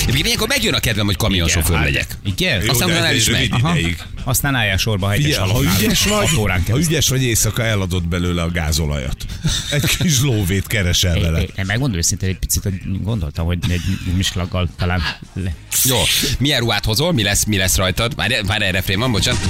Egyébként 0.01 0.25
ilyenkor 0.25 0.47
megjön 0.47 0.73
a 0.73 0.79
kedvem, 0.79 1.05
hogy 1.05 1.15
kamionsofőr 1.17 1.75
hát, 1.75 1.85
legyek. 1.85 2.17
Igen? 2.25 2.63
Jó, 2.63 2.69
Aztán 2.69 2.87
de 2.87 2.93
utána 2.93 3.05
el 3.07 3.11
egy 3.11 3.17
is 3.19 3.29
megy. 3.29 3.49
rövid 3.49 3.63
Aha. 3.65 3.77
ideig. 3.77 3.97
Aztán 4.23 4.55
álljál 4.55 4.77
sorba 4.77 5.07
a 5.07 5.09
hegyes 5.09 5.25
Figyelj, 5.25 5.41
ha 5.47 5.53
haloknál. 5.53 5.81
ügyes 5.83 6.03
vagy, 6.05 6.27
Hat 6.29 6.37
órán 6.37 6.57
ha 6.59 6.63
keresztül. 6.65 6.91
ügyes 6.91 7.07
vagy 7.09 7.23
éjszaka 7.23 7.63
eladod 7.63 8.07
belőle 8.07 8.41
a 8.41 8.49
gázolajat. 8.51 9.25
Egy 9.71 9.97
kis 9.97 10.21
lóvét 10.21 10.67
keresel 10.67 11.19
vele. 11.19 11.39
Én, 11.41 11.47
én 11.57 11.65
megmondom 11.65 11.97
őszintén, 11.97 12.29
egy 12.29 12.37
picit 12.37 12.63
hogy 12.63 12.73
gondoltam, 13.03 13.45
hogy 13.45 13.57
egy 13.69 13.81
mislaggal 14.15 14.69
talán 14.77 15.01
le. 15.33 15.53
Jó, 15.83 15.97
milyen 16.39 16.59
ruhát 16.59 16.85
hozol, 16.85 17.13
mi 17.13 17.23
lesz, 17.23 17.43
mi 17.45 17.57
lesz 17.57 17.75
rajtad? 17.75 18.15
Már, 18.15 18.41
már 18.47 18.61
erre 18.61 18.71
refrén 18.71 18.99
van, 18.99 19.11
bocsánat. 19.11 19.41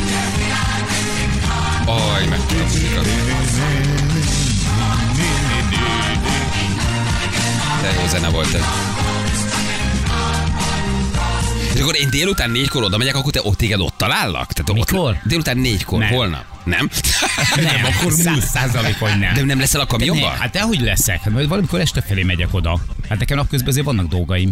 Aj, 1.86 2.26
mekkora 2.28 2.64
muzsika. 2.64 3.02
De 7.82 7.92
jó 8.02 8.08
zene 8.08 8.30
volt 8.30 8.54
ez. 8.54 8.64
És 11.76 11.82
akkor 11.82 11.96
én 11.96 12.10
délután 12.10 12.52
négykor 12.52 12.84
oda 12.84 12.98
megyek, 12.98 13.16
akkor 13.16 13.32
te 13.32 13.40
ott 13.44 13.58
téged 13.58 13.80
ott 13.80 13.94
talállak? 13.98 14.54
Tehát 14.54 14.74
Mikor? 14.74 15.10
Ott, 15.10 15.16
délután 15.24 15.58
négykor, 15.58 16.00
Nem. 16.00 16.10
holnap. 16.10 16.44
Nem? 16.64 16.90
Nem, 17.56 17.84
akkor 17.84 18.12
száz 18.12 18.50
százalék, 18.54 19.00
hogy 19.00 19.20
nem. 19.20 19.34
De 19.34 19.44
nem 19.44 19.60
leszel 19.60 19.80
a 19.80 19.84
Ne, 19.84 19.90
kamionban? 19.90 20.36
hát 20.38 20.52
dehogy 20.52 20.80
leszek. 20.80 21.22
Hát 21.22 21.34
majd 21.34 21.48
valamikor 21.48 21.80
este 21.80 22.02
felé 22.02 22.24
megyek 22.24 22.54
oda. 22.54 22.80
Hát 23.10 23.20
nekem 23.20 23.38
napközben 23.38 23.70
azért 23.70 23.86
vannak 23.86 24.08
dolgaim. 24.08 24.52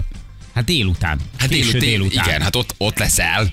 Hát 0.55 0.63
délután. 0.65 1.19
Hát 1.37 1.49
délután, 1.49 1.79
délután. 1.79 2.25
igen, 2.27 2.41
hát 2.41 2.55
ott, 2.55 2.75
ott 2.77 2.97
leszel. 2.99 3.51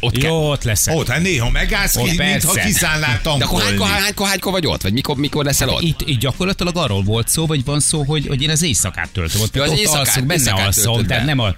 Ott 0.00 0.18
kell. 0.18 0.30
Jó, 0.30 0.50
ott 0.50 0.62
leszek. 0.64 0.94
Ott, 0.96 1.08
hát 1.08 1.22
néha 1.22 1.50
megállsz 1.50 1.96
Ó, 1.96 2.02
ki, 2.04 2.16
mintha 2.16 2.52
kiszállnál 2.52 3.20
De 3.22 3.28
akkor 3.28 3.40
hánykor, 3.40 3.62
tankolni. 3.68 3.92
hánykor, 4.02 4.26
hánykor 4.28 4.52
vagy 4.52 4.66
ott? 4.66 4.82
Vagy 4.82 4.92
mikor, 4.92 5.16
mikor 5.16 5.44
leszel 5.44 5.68
ott? 5.68 5.82
Itt, 5.82 6.00
itt 6.04 6.18
gyakorlatilag 6.20 6.76
arról 6.76 7.02
volt 7.02 7.28
szó, 7.28 7.46
vagy 7.46 7.64
van 7.64 7.80
szó, 7.80 8.02
hogy, 8.02 8.26
hogy 8.26 8.42
én 8.42 8.50
az 8.50 8.62
éjszakát 8.62 9.08
töltöm. 9.08 9.40
Ott, 9.40 9.54
Ja, 9.54 9.62
az 9.62 9.70
ott 9.70 9.78
éjszakát- 9.78 10.06
alszok, 10.06 10.24
benne 10.26 10.40
éjszakát 10.40 10.64
alszom, 10.66 11.06
tehát 11.06 11.24
be. 11.26 11.34
nem 11.34 11.38
a... 11.38 11.54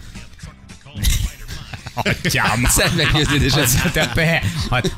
Atyám. 2.02 2.64
Szent 2.68 2.96
meggyőződés. 2.96 3.52
Az, 3.52 3.82
tehát, 3.92 4.14
be- 4.14 4.42
hát, 4.70 4.94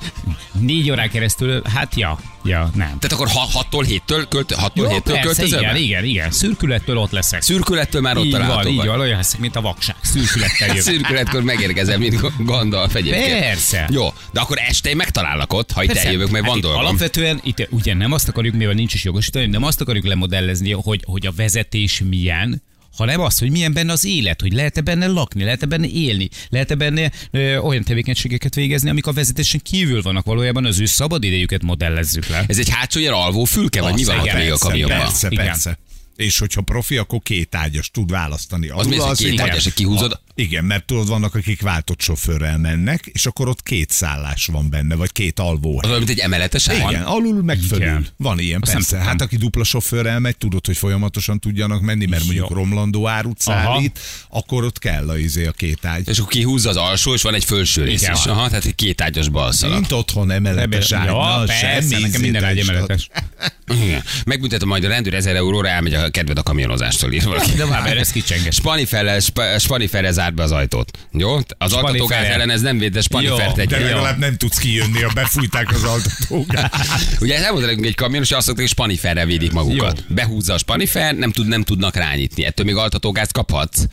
négy 0.60 0.90
órán 0.90 1.10
keresztül, 1.10 1.62
hát 1.74 1.94
ja, 1.96 2.18
ja, 2.44 2.70
nem. 2.74 2.98
Tehát 2.98 3.12
akkor 3.12 3.28
6-tól 3.28 3.86
7-től, 3.88 4.26
költ, 4.28 4.54
6-tól 4.56 4.70
7-től 4.74 5.00
persze, 5.04 5.20
költözöl? 5.20 5.60
igen, 5.60 5.76
igen, 5.76 6.04
igen. 6.04 6.30
Szürkülettől 6.30 6.96
ott 6.96 7.10
leszek. 7.10 7.42
Szürkülettől 7.42 8.00
már 8.00 8.16
ott 8.16 8.24
így 8.24 8.30
van, 8.30 8.40
található 8.40 8.68
így 8.68 8.76
vagy. 8.76 8.86
van, 8.86 9.00
olyan 9.00 9.16
leszek, 9.16 9.40
mint 9.40 9.56
a 9.56 9.60
vakság. 9.60 9.96
Szürkülettel 10.00 10.68
jövök. 10.68 10.82
Szürkületkor 10.82 11.42
megérkezel, 11.42 11.98
mint 11.98 12.20
Gandalf 12.44 12.94
egyébként. 12.94 13.38
Persze. 13.40 13.88
Jó, 13.90 14.12
de 14.32 14.40
akkor 14.40 14.58
este 14.68 14.88
én 14.88 14.96
megtalállak 14.96 15.52
ott, 15.52 15.72
ha 15.72 15.82
itt 15.82 15.88
Persze. 15.88 16.06
eljövök, 16.06 16.30
mert 16.30 16.44
Hát 16.44 16.52
van 16.52 16.60
dolgom. 16.60 16.80
Alapvetően 16.80 17.40
itt 17.42 17.66
ugye 17.70 17.94
nem 17.94 18.12
azt 18.12 18.28
akarjuk, 18.28 18.54
mivel 18.54 18.74
nincs 18.74 18.94
is 18.94 19.04
jogosítani, 19.04 19.46
nem 19.46 19.62
azt 19.62 19.80
akarjuk 19.80 20.06
lemodellezni, 20.06 20.72
hogy, 20.72 21.02
hogy 21.06 21.26
a 21.26 21.32
vezetés 21.36 22.02
milyen, 22.08 22.62
hanem 22.96 23.20
az, 23.20 23.38
hogy 23.38 23.50
milyen 23.50 23.72
benne 23.72 23.92
az 23.92 24.04
élet, 24.04 24.40
hogy 24.40 24.52
lehet-e 24.52 24.80
benne 24.80 25.06
lakni, 25.06 25.44
lehet-e 25.44 25.66
benne 25.66 25.86
élni, 25.86 26.28
lehet-e 26.48 26.74
benne 26.74 27.10
ö, 27.30 27.56
olyan 27.56 27.82
tevékenységeket 27.82 28.54
végezni, 28.54 28.90
amik 28.90 29.06
a 29.06 29.12
vezetésen 29.12 29.60
kívül 29.62 30.02
vannak 30.02 30.24
valójában, 30.24 30.64
az 30.64 30.80
ő 30.80 30.84
szabad 30.84 31.24
idejüket 31.24 31.62
modellezzük 31.62 32.26
le. 32.26 32.44
Ez 32.46 32.58
egy 32.58 32.68
hátsó 32.68 32.98
ilyen 32.98 33.12
alvó 33.12 33.44
fülke, 33.44 33.80
vagy 33.80 33.94
mi 33.94 34.00
Az, 34.00 34.06
van 34.06 34.18
ott 34.18 34.24
igen, 34.24 34.36
még 34.36 34.50
a 34.50 34.58
kamionban? 34.58 34.98
Persze, 34.98 35.28
Igen. 35.30 35.44
persze. 35.44 35.78
És 36.16 36.38
hogyha 36.38 36.60
profi, 36.60 36.96
akkor 36.96 37.20
két 37.22 37.54
ágyas 37.54 37.90
tud 37.90 38.10
választani. 38.10 38.68
Az 38.68 38.86
mi, 38.86 38.96
hogy 38.96 39.16
két 39.16 39.32
igen. 39.32 39.50
ágyas, 39.50 39.72
kihúzod? 39.74 40.20
Igen, 40.34 40.64
mert 40.64 40.84
tudod, 40.84 41.08
vannak, 41.08 41.34
akik 41.34 41.62
váltott 41.62 42.00
sofőrrel 42.00 42.58
mennek, 42.58 43.06
és 43.06 43.26
akkor 43.26 43.48
ott 43.48 43.62
két 43.62 43.90
szállás 43.90 44.46
van 44.46 44.70
benne, 44.70 44.94
vagy 44.94 45.12
két 45.12 45.38
alvó. 45.38 45.78
Az 45.82 45.86
olyan, 45.88 45.98
mint 45.98 46.10
egy 46.10 46.18
emeletes 46.18 46.68
ágy? 46.68 46.90
Igen, 46.90 47.02
alul 47.02 47.42
meg 47.42 47.58
fölül. 47.68 47.84
Igen. 47.84 48.06
Van 48.16 48.38
ilyen, 48.38 48.60
Azt 48.62 48.72
persze. 48.72 48.98
Hát 48.98 49.20
aki 49.20 49.36
dupla 49.36 49.64
sofőrrel 49.64 50.18
megy, 50.18 50.36
tudod, 50.36 50.66
hogy 50.66 50.76
folyamatosan 50.76 51.38
tudjanak 51.38 51.80
menni, 51.80 52.06
mert 52.06 52.24
mondjuk 52.24 52.48
Jó. 52.50 52.56
romlandó 52.56 53.08
árut 53.08 53.40
szállít, 53.40 53.98
akkor 54.28 54.64
ott 54.64 54.78
kell 54.78 55.08
a, 55.08 55.18
izé, 55.18 55.46
a 55.46 55.52
két 55.52 55.84
ágy. 55.84 56.08
És 56.08 56.18
akkor 56.18 56.30
kihúzza 56.30 56.68
az 56.68 56.76
alsó, 56.76 57.14
és 57.14 57.22
van 57.22 57.34
egy 57.34 57.44
felső 57.44 57.84
rész 57.84 58.02
Igen. 58.02 58.14
is. 58.14 58.26
Aha, 58.26 58.48
tehát 58.48 58.64
egy 58.64 58.74
két 58.74 59.00
ágyas 59.00 59.28
balszalag. 59.28 59.78
Mint 59.78 59.92
otthon 59.92 60.30
emeletes 60.30 60.92
ágy. 60.92 61.06
ja, 61.06 61.42
persze, 61.46 61.80
semmi 61.80 62.02
nekem 62.02 62.20
minden 62.20 62.44
egy 62.44 62.56
ízét 62.56 62.70
emeletes. 62.70 63.08
Igen. 63.84 64.02
Megbüntetem 64.24 64.68
majd 64.68 64.84
a 64.84 64.88
rendőr 64.88 65.14
1000 65.14 65.36
euróra, 65.36 65.68
elmegy 65.68 65.94
a 65.94 66.10
kedved 66.10 66.38
a 66.38 66.42
kamionozástól 66.42 67.12
ír 67.12 67.24
valaki. 67.24 67.50
De 67.50 67.64
már 67.64 67.96
ez 67.96 68.10
kicsenges. 68.10 68.54
Spaniferrel, 68.54 69.20
sp- 69.20 69.58
Spaniferrel 69.58 70.12
zárt 70.22 70.34
be 70.34 70.42
az 70.42 70.52
ajtót. 70.52 70.98
Jó? 71.12 71.36
Az 71.58 71.72
altatógáz 71.72 72.24
ellen 72.24 72.50
ez 72.50 72.60
nem 72.60 72.78
véd, 72.78 72.92
de 72.92 73.00
Spanifert 73.00 73.56
Jó, 73.56 73.62
egy. 73.62 73.68
De 73.68 73.78
Jó. 73.78 73.86
legalább 73.86 74.18
nem 74.18 74.36
tudsz 74.36 74.58
kijönni, 74.58 75.02
ha 75.02 75.10
befújták 75.14 75.70
az 75.70 75.84
altatógát. 75.84 76.74
Ugye 77.20 77.34
ez 77.34 77.42
elmondta 77.42 77.68
nekünk 77.68 77.86
egy 77.86 77.94
kamion, 77.94 78.22
és 78.22 78.30
azt 78.30 78.46
mondták, 78.46 78.66
hogy 78.66 78.76
Spaniferrel 78.76 79.26
védik 79.26 79.52
magukat. 79.52 80.04
Behúzza 80.08 80.54
a 80.54 80.58
Spanifer, 80.58 81.14
nem, 81.14 81.32
tud, 81.32 81.46
nem 81.46 81.62
tudnak 81.62 81.96
rányitni. 81.96 82.44
Ettől 82.44 82.66
még 82.66 82.76
altatógázt 82.76 83.32
kaphatsz, 83.32 83.84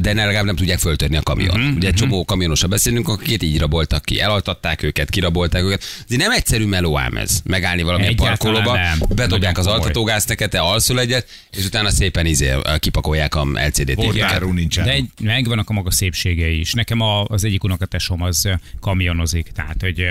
de 0.00 0.12
ne 0.12 0.24
legalább 0.24 0.44
nem 0.44 0.56
tudják 0.56 0.78
föltörni 0.78 1.16
a 1.16 1.22
kamion. 1.22 1.60
Mhm, 1.60 1.76
Ugye 1.76 1.88
egy 1.88 1.94
csomó 1.94 2.24
kamionosra 2.24 2.68
beszélünk, 2.68 3.08
akiket 3.08 3.42
így 3.42 3.58
raboltak 3.58 4.04
ki. 4.04 4.20
Elaltatták 4.20 4.82
őket, 4.82 5.10
kirabolták 5.10 5.62
őket. 5.62 5.82
Ez 6.08 6.16
nem 6.16 6.30
egyszerű 6.30 6.64
meló 6.64 6.98
ám 6.98 7.16
ez. 7.16 7.40
Megállni 7.44 7.82
Egyáltalán 7.82 8.16
parkolóba, 8.16 8.74
nem. 8.74 8.98
bedobják 9.14 9.58
az 9.58 9.66
altatógázt 9.66 10.28
neked, 10.28 10.50
te 10.50 10.60
alszol 10.60 11.00
egyet, 11.00 11.28
és 11.50 11.64
utána 11.64 11.90
szépen 11.90 12.26
izé, 12.26 12.54
kipakolják 12.78 13.34
a. 13.34 13.46
Hordáru 13.94 14.52
nincs 14.52 14.80
De 14.80 14.92
egy, 14.92 15.08
megvannak 15.22 15.70
a 15.70 15.72
maga 15.72 15.90
szépségei 15.90 16.58
is. 16.58 16.72
Nekem 16.72 17.00
a, 17.00 17.24
az 17.24 17.44
egyik 17.44 17.64
unokatesom 17.64 18.22
az 18.22 18.48
kamionozik, 18.80 19.50
tehát 19.54 19.76
hogy 19.80 20.04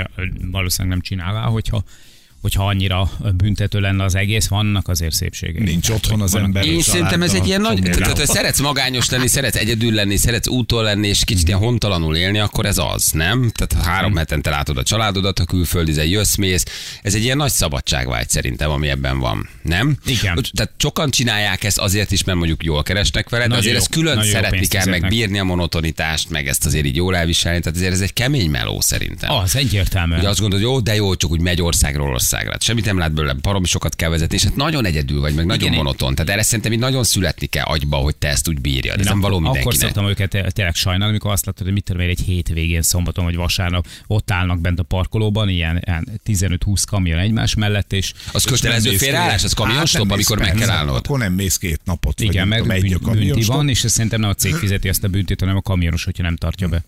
valószínűleg 0.51 0.97
nem 0.97 1.01
csinálná, 1.01 1.41
hogyha 1.41 1.83
hogyha 2.45 2.67
annyira 2.67 3.11
büntető 3.37 3.79
lenne 3.79 4.03
az 4.03 4.15
egész, 4.15 4.47
vannak 4.47 4.87
azért 4.87 5.13
szépségei. 5.13 5.63
Nincs 5.63 5.89
otthon 5.89 6.21
az 6.21 6.31
vannak- 6.31 6.47
ember. 6.47 6.65
Én 6.65 6.81
szerintem 6.81 7.21
ez 7.21 7.33
egy 7.33 7.47
ilyen 7.47 7.61
nagy, 7.61 7.81
tehát 7.81 8.17
ha 8.17 8.25
szeretsz 8.25 8.59
magányos 8.59 9.09
lenni, 9.09 9.27
szeretsz 9.27 9.55
egyedül 9.55 9.93
lenni, 9.93 10.15
szeretsz 10.17 10.47
úton 10.47 10.83
lenni, 10.83 11.07
és 11.07 11.23
kicsit 11.25 11.47
ilyen 11.47 11.59
hontalanul 11.59 12.15
élni, 12.15 12.39
akkor 12.39 12.65
ez 12.65 12.77
az, 12.77 13.11
nem? 13.11 13.51
Tehát 13.53 13.85
három 13.87 14.15
hetente 14.15 14.49
látod 14.49 14.77
a 14.77 14.83
családodat, 14.83 15.39
a 15.39 15.45
külföldizel 15.45 16.05
jössz, 16.05 16.35
mész. 16.35 16.63
Ez 17.01 17.15
egy 17.15 17.23
ilyen 17.23 17.37
nagy 17.37 17.51
szabadságvágy 17.51 18.29
szerintem, 18.29 18.69
ami 18.69 18.87
ebben 18.89 19.19
van, 19.19 19.49
nem? 19.61 19.97
Igen. 20.05 20.39
Tehát 20.53 20.71
sokan 20.77 21.09
csinálják 21.09 21.63
ezt 21.63 21.77
azért 21.77 22.11
is, 22.11 22.23
mert 22.23 22.37
mondjuk 22.37 22.63
jól 22.63 22.83
keresnek 22.83 23.29
vele, 23.29 23.47
de 23.47 23.55
azért 23.55 23.73
jó- 23.73 23.79
ezt 23.79 23.89
külön 23.89 24.23
szeretni 24.23 24.67
kell, 24.67 24.85
meg 24.85 25.07
bírni 25.07 25.39
a 25.39 25.43
monotonitást, 25.43 26.29
meg 26.29 26.47
ezt 26.47 26.65
azért 26.65 26.85
így 26.85 26.95
jól 26.95 27.15
elviselni. 27.15 27.59
Tehát 27.59 27.77
azért 27.77 27.93
ez 27.93 28.01
egy 28.01 28.13
kemény 28.13 28.49
meló 28.49 28.81
szerintem. 28.81 29.31
Az 29.31 29.55
egyértelmű. 29.55 30.15
Ugye 30.17 30.29
azt 30.29 30.39
gondolod, 30.39 30.65
jó, 30.65 30.79
de 30.79 30.95
jó, 30.95 31.15
csak 31.15 31.31
úgy 31.31 31.39
megy 31.41 31.61
országról 31.61 32.09
országra. 32.09 32.33
Hát 32.35 32.63
Semmit 32.63 32.85
nem 32.85 32.97
lát 32.97 33.11
belőle, 33.13 33.33
baromi 33.33 33.65
sokat 33.65 33.95
kell 33.95 34.09
vezetni, 34.09 34.35
és 34.35 34.43
hát 34.43 34.55
nagyon 34.55 34.85
egyedül 34.85 35.19
vagy, 35.19 35.33
meg 35.33 35.45
nagyon 35.45 35.67
Igen, 35.67 35.77
monoton. 35.83 36.15
Tehát 36.15 36.31
erre 36.31 36.43
szerintem 36.43 36.71
így 36.71 36.79
nagyon 36.79 37.03
születni 37.03 37.45
kell 37.45 37.63
agyba, 37.63 37.97
hogy 37.97 38.15
te 38.15 38.27
ezt 38.27 38.47
úgy 38.47 38.61
bírjad. 38.61 38.99
Ez 38.99 39.05
nem 39.05 39.19
való 39.19 39.35
akkor, 39.35 39.47
akkor 39.49 39.61
mindenkinek. 39.61 39.93
szoktam 39.93 40.09
őket 40.09 40.29
té- 40.29 40.53
tényleg 40.53 40.75
sajnálni, 40.75 41.09
amikor 41.09 41.31
azt 41.31 41.45
látod, 41.45 41.63
hogy 41.63 41.73
mit 41.73 41.83
tudom 41.83 42.01
én, 42.01 42.09
egy 42.09 42.19
hétvégén, 42.19 42.81
szombaton 42.81 43.23
vagy 43.23 43.35
vasárnap 43.35 43.87
ott 44.07 44.31
állnak 44.31 44.59
bent 44.61 44.79
a 44.79 44.83
parkolóban, 44.83 45.49
ilyen, 45.49 45.81
ilyen 45.85 46.07
15-20 46.25 46.83
kamion 46.87 47.19
egymás 47.19 47.55
mellett, 47.55 47.93
és 47.93 48.13
Az 48.31 48.43
kötelező 48.43 48.91
félreállás, 48.97 49.43
az 49.43 49.53
kamion 49.53 49.77
Hát 49.77 49.95
amikor 49.95 50.37
mész 50.37 50.47
meg 50.49 50.57
kell 50.57 50.69
állnod. 50.69 50.95
Akkor 50.95 51.19
nem 51.19 51.33
mész 51.33 51.57
két 51.57 51.81
napot. 51.83 52.21
igen, 52.21 52.47
meg 52.47 52.67
bünti 52.67 52.95
kamionstop. 53.03 53.55
van, 53.55 53.69
és 53.69 53.83
szerintem 53.87 54.19
nem 54.19 54.29
a 54.29 54.33
cég 54.33 54.53
fizeti 54.53 54.87
ezt 54.87 55.03
a 55.03 55.07
büntit, 55.07 55.39
hanem 55.39 55.55
a 55.55 55.61
kamionos, 55.61 56.03
hogyha 56.03 56.23
nem 56.23 56.35
tartja 56.35 56.67
be. 56.67 56.83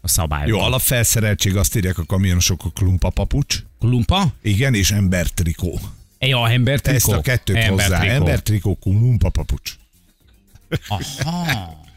A 0.00 0.08
szabály. 0.08 0.46
Jó, 0.46 0.58
alapfelszereltség 0.60 1.56
azt 1.56 1.76
írják 1.76 1.98
a 1.98 2.04
kamionosok 2.04 2.64
a 2.64 2.70
klumpa 2.70 3.10
papucs. 3.10 3.62
Lumpa? 3.80 4.34
Igen, 4.42 4.74
és 4.74 4.90
embertrikó. 4.90 5.80
Ja, 6.18 6.50
embertrikó. 6.50 6.96
Ezt 6.96 7.08
a 7.08 7.20
kettőt 7.20 7.64
hozzá. 7.64 8.02
Embertrikó. 8.02 8.74
Klumpa 8.74 9.28
papucs. 9.28 9.72
Aha. 10.88 11.78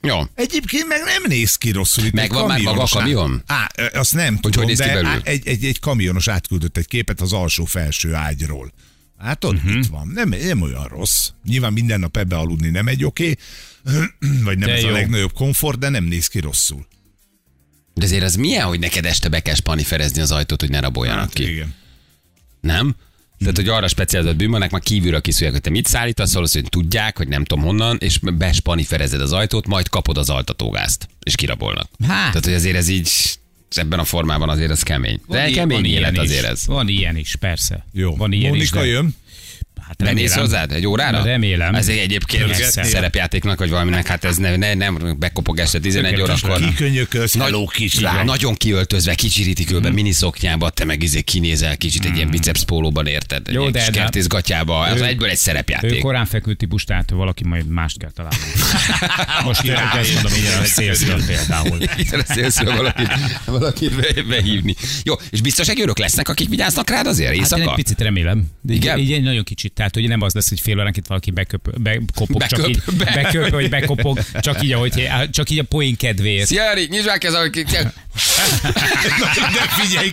Jó. 0.00 0.20
Egyébként 0.34 0.88
meg 0.88 0.98
nem 1.04 1.22
néz 1.28 1.56
ki 1.56 1.70
rosszul. 1.70 2.04
Itt 2.04 2.12
Megvan 2.12 2.46
már 2.46 2.60
maga 2.60 2.82
a 2.82 2.88
kamion? 2.90 3.42
Á, 3.46 3.70
azt 3.92 4.14
nem 4.14 4.32
Hogy 4.32 4.40
tudom, 4.40 4.58
hogy 4.58 4.66
néz 4.66 4.80
ki 4.80 4.86
de 4.86 5.02
belül? 5.02 5.20
egy, 5.24 5.46
egy, 5.46 5.64
egy 5.64 5.80
kamionos 5.80 6.28
átküldött 6.28 6.76
egy 6.76 6.86
képet 6.86 7.20
az 7.20 7.32
alsó-felső 7.32 8.14
ágyról. 8.14 8.72
Hát 9.18 9.44
ott 9.44 9.54
uh-huh. 9.54 9.76
itt 9.76 9.86
van. 9.86 10.08
Nem, 10.14 10.28
nem 10.28 10.60
olyan 10.60 10.84
rossz. 10.84 11.28
Nyilván 11.44 11.72
minden 11.72 12.00
nap 12.00 12.16
ebbe 12.16 12.36
aludni 12.36 12.68
nem 12.68 12.86
egy 12.86 13.04
oké, 13.04 13.34
vagy 14.44 14.58
nem 14.58 14.68
De 14.68 14.74
ez 14.74 14.82
jó. 14.82 14.88
a 14.88 14.92
legnagyobb 14.92 15.32
komfort, 15.32 15.78
de 15.78 15.88
nem 15.88 16.04
néz 16.04 16.26
ki 16.26 16.40
rosszul. 16.40 16.86
De 17.94 18.04
azért 18.04 18.22
az 18.22 18.34
milyen, 18.34 18.66
hogy 18.66 18.78
neked 18.78 19.04
este 19.06 19.28
be 19.28 19.40
kell 19.40 19.54
spaniferezni 19.54 20.20
az 20.20 20.30
ajtót, 20.30 20.60
hogy 20.60 20.70
ne 20.70 20.80
raboljanak 20.80 21.30
ki? 21.30 21.42
Hát 21.42 21.52
igen. 21.52 21.74
Nem? 22.60 22.94
Tehát, 23.38 23.56
hogy 23.56 23.68
arra 23.68 23.88
specializált 23.88 24.36
bűnbanek 24.36 24.70
már 24.70 24.80
kívülről 24.80 25.20
kiszúrják, 25.20 25.52
hogy 25.52 25.60
te 25.60 25.70
mit 25.70 25.86
szállítasz, 25.86 26.32
valószínűleg 26.32 26.72
tudják, 26.72 27.16
hogy 27.16 27.28
nem 27.28 27.44
tudom 27.44 27.64
honnan, 27.64 27.96
és 28.00 28.18
bespaniferezed 28.18 29.20
az 29.20 29.32
ajtót, 29.32 29.66
majd 29.66 29.88
kapod 29.88 30.18
az 30.18 30.30
altatógázt, 30.30 31.08
és 31.22 31.34
kirabolnak. 31.34 31.88
Hát. 32.06 32.26
Tehát, 32.28 32.44
hogy 32.44 32.54
azért 32.54 32.76
ez 32.76 32.88
így, 32.88 33.10
ebben 33.70 33.98
a 33.98 34.04
formában 34.04 34.48
azért 34.48 34.70
ez 34.70 34.82
kemény. 34.82 35.20
De 35.28 35.48
i- 35.48 35.52
kemény 35.52 35.84
ilyen 35.84 35.98
élet 36.00 36.12
is. 36.12 36.18
azért 36.18 36.44
ez. 36.46 36.66
Van 36.66 36.88
ilyen 36.88 37.16
is, 37.16 37.36
persze. 37.36 37.86
Jó. 37.92 38.16
Van 38.16 38.32
ilyen 38.32 38.50
Mónika 38.50 38.64
is, 38.64 38.70
de- 38.70 38.86
jön. 38.92 39.16
Hát 39.98 40.08
Bemész 40.08 40.30
remélem. 40.34 40.38
hozzád 40.38 40.72
egy 40.72 40.86
órára? 40.86 41.22
Remélem. 41.24 41.74
Ez 41.74 41.88
egy 41.88 41.96
egyébként 41.98 42.54
szerepjátéknak, 42.82 43.58
vagy 43.58 43.70
valaminek, 43.70 44.06
hát 44.06 44.24
ez 44.24 44.36
ne, 44.36 44.56
ne, 44.56 44.74
nem 44.74 45.16
bekopog 45.18 45.58
este 45.58 45.78
11 45.78 46.20
órakor. 46.20 46.58
Kikönyökölsz, 46.60 47.32
Nagy, 47.32 47.68
kislány. 47.72 48.24
nagyon 48.24 48.54
kiöltözve, 48.54 49.14
kicsirítik 49.14 49.72
őbe, 49.72 49.90
miniszoknyába, 49.90 50.70
te 50.70 50.84
meg 50.84 51.02
izé 51.02 51.20
kinézel 51.20 51.76
kicsit 51.76 52.04
egy 52.04 52.16
ilyen 52.16 52.30
biceps 52.30 52.64
pólóban, 52.64 53.06
érted? 53.06 53.48
Egy 53.48 53.54
Jó, 53.54 53.70
de- 53.70 53.78
kis 53.78 53.88
de- 53.90 53.98
kertészgatyába, 53.98 54.78
az 54.80 55.00
Ő- 55.00 55.04
egyből 55.04 55.26
egy 55.28 55.32
Ő 55.32 55.36
szerepjáték. 55.36 56.00
korán 56.00 56.26
fekvő 56.26 56.54
típus, 56.54 56.84
tehát 56.84 57.10
valaki 57.10 57.44
majd 57.44 57.66
mást 57.66 57.98
kell 57.98 58.10
találni. 58.10 58.36
Most 59.44 59.64
én 59.64 59.72
ezt 59.74 60.14
mondom, 60.14 60.32
így 60.38 60.46
a 60.62 60.64
szélszről 60.64 61.24
például. 61.26 61.78
Itt 61.96 62.26
szélszről 62.26 62.76
valakit, 62.76 63.08
valakit 63.46 63.94
be, 63.96 64.22
behívni. 64.22 64.74
Jó, 65.04 65.14
és 65.30 65.40
biztos 65.40 65.68
egy 65.68 65.80
örök 65.80 65.98
lesznek, 65.98 66.28
akik 66.28 66.48
vigyáznak 66.48 66.90
rád 66.90 67.06
azért 67.06 67.26
Hát 67.26 67.34
én 67.36 67.40
éjszaka? 67.42 67.62
egy 67.62 67.74
picit 67.74 68.00
remélem. 68.00 68.44
De 68.60 68.72
Igen? 68.74 68.98
így, 68.98 69.04
így 69.04 69.12
egy 69.12 69.22
nagyon 69.22 69.44
kicsit. 69.44 69.72
Tehát, 69.82 69.96
hogy 69.96 70.08
nem 70.08 70.20
az 70.20 70.34
lesz, 70.34 70.48
hogy 70.48 70.60
fél 70.60 70.78
óránként 70.78 71.06
valaki 71.06 71.30
beköp, 71.30 71.78
bekopog, 71.78 72.38
Beköp, 72.38 72.58
csak 72.58 72.68
így, 72.68 72.82
be- 72.98 73.12
beköp, 73.14 73.50
vagy 73.50 73.68
bekopog, 73.68 74.20
csak 74.40 74.62
így, 74.62 74.72
ahogy, 74.72 75.08
csak 75.30 75.50
így 75.50 75.58
a 75.58 75.62
poén 75.62 75.96
kedvéért. 75.96 76.46
Szia, 76.46 76.64
Jari, 76.64 76.86
nyisd 76.90 77.06
már 77.06 77.18
az, 77.24 77.34
akik... 77.34 77.66
De 79.52 79.68
figyelj, 79.68 80.12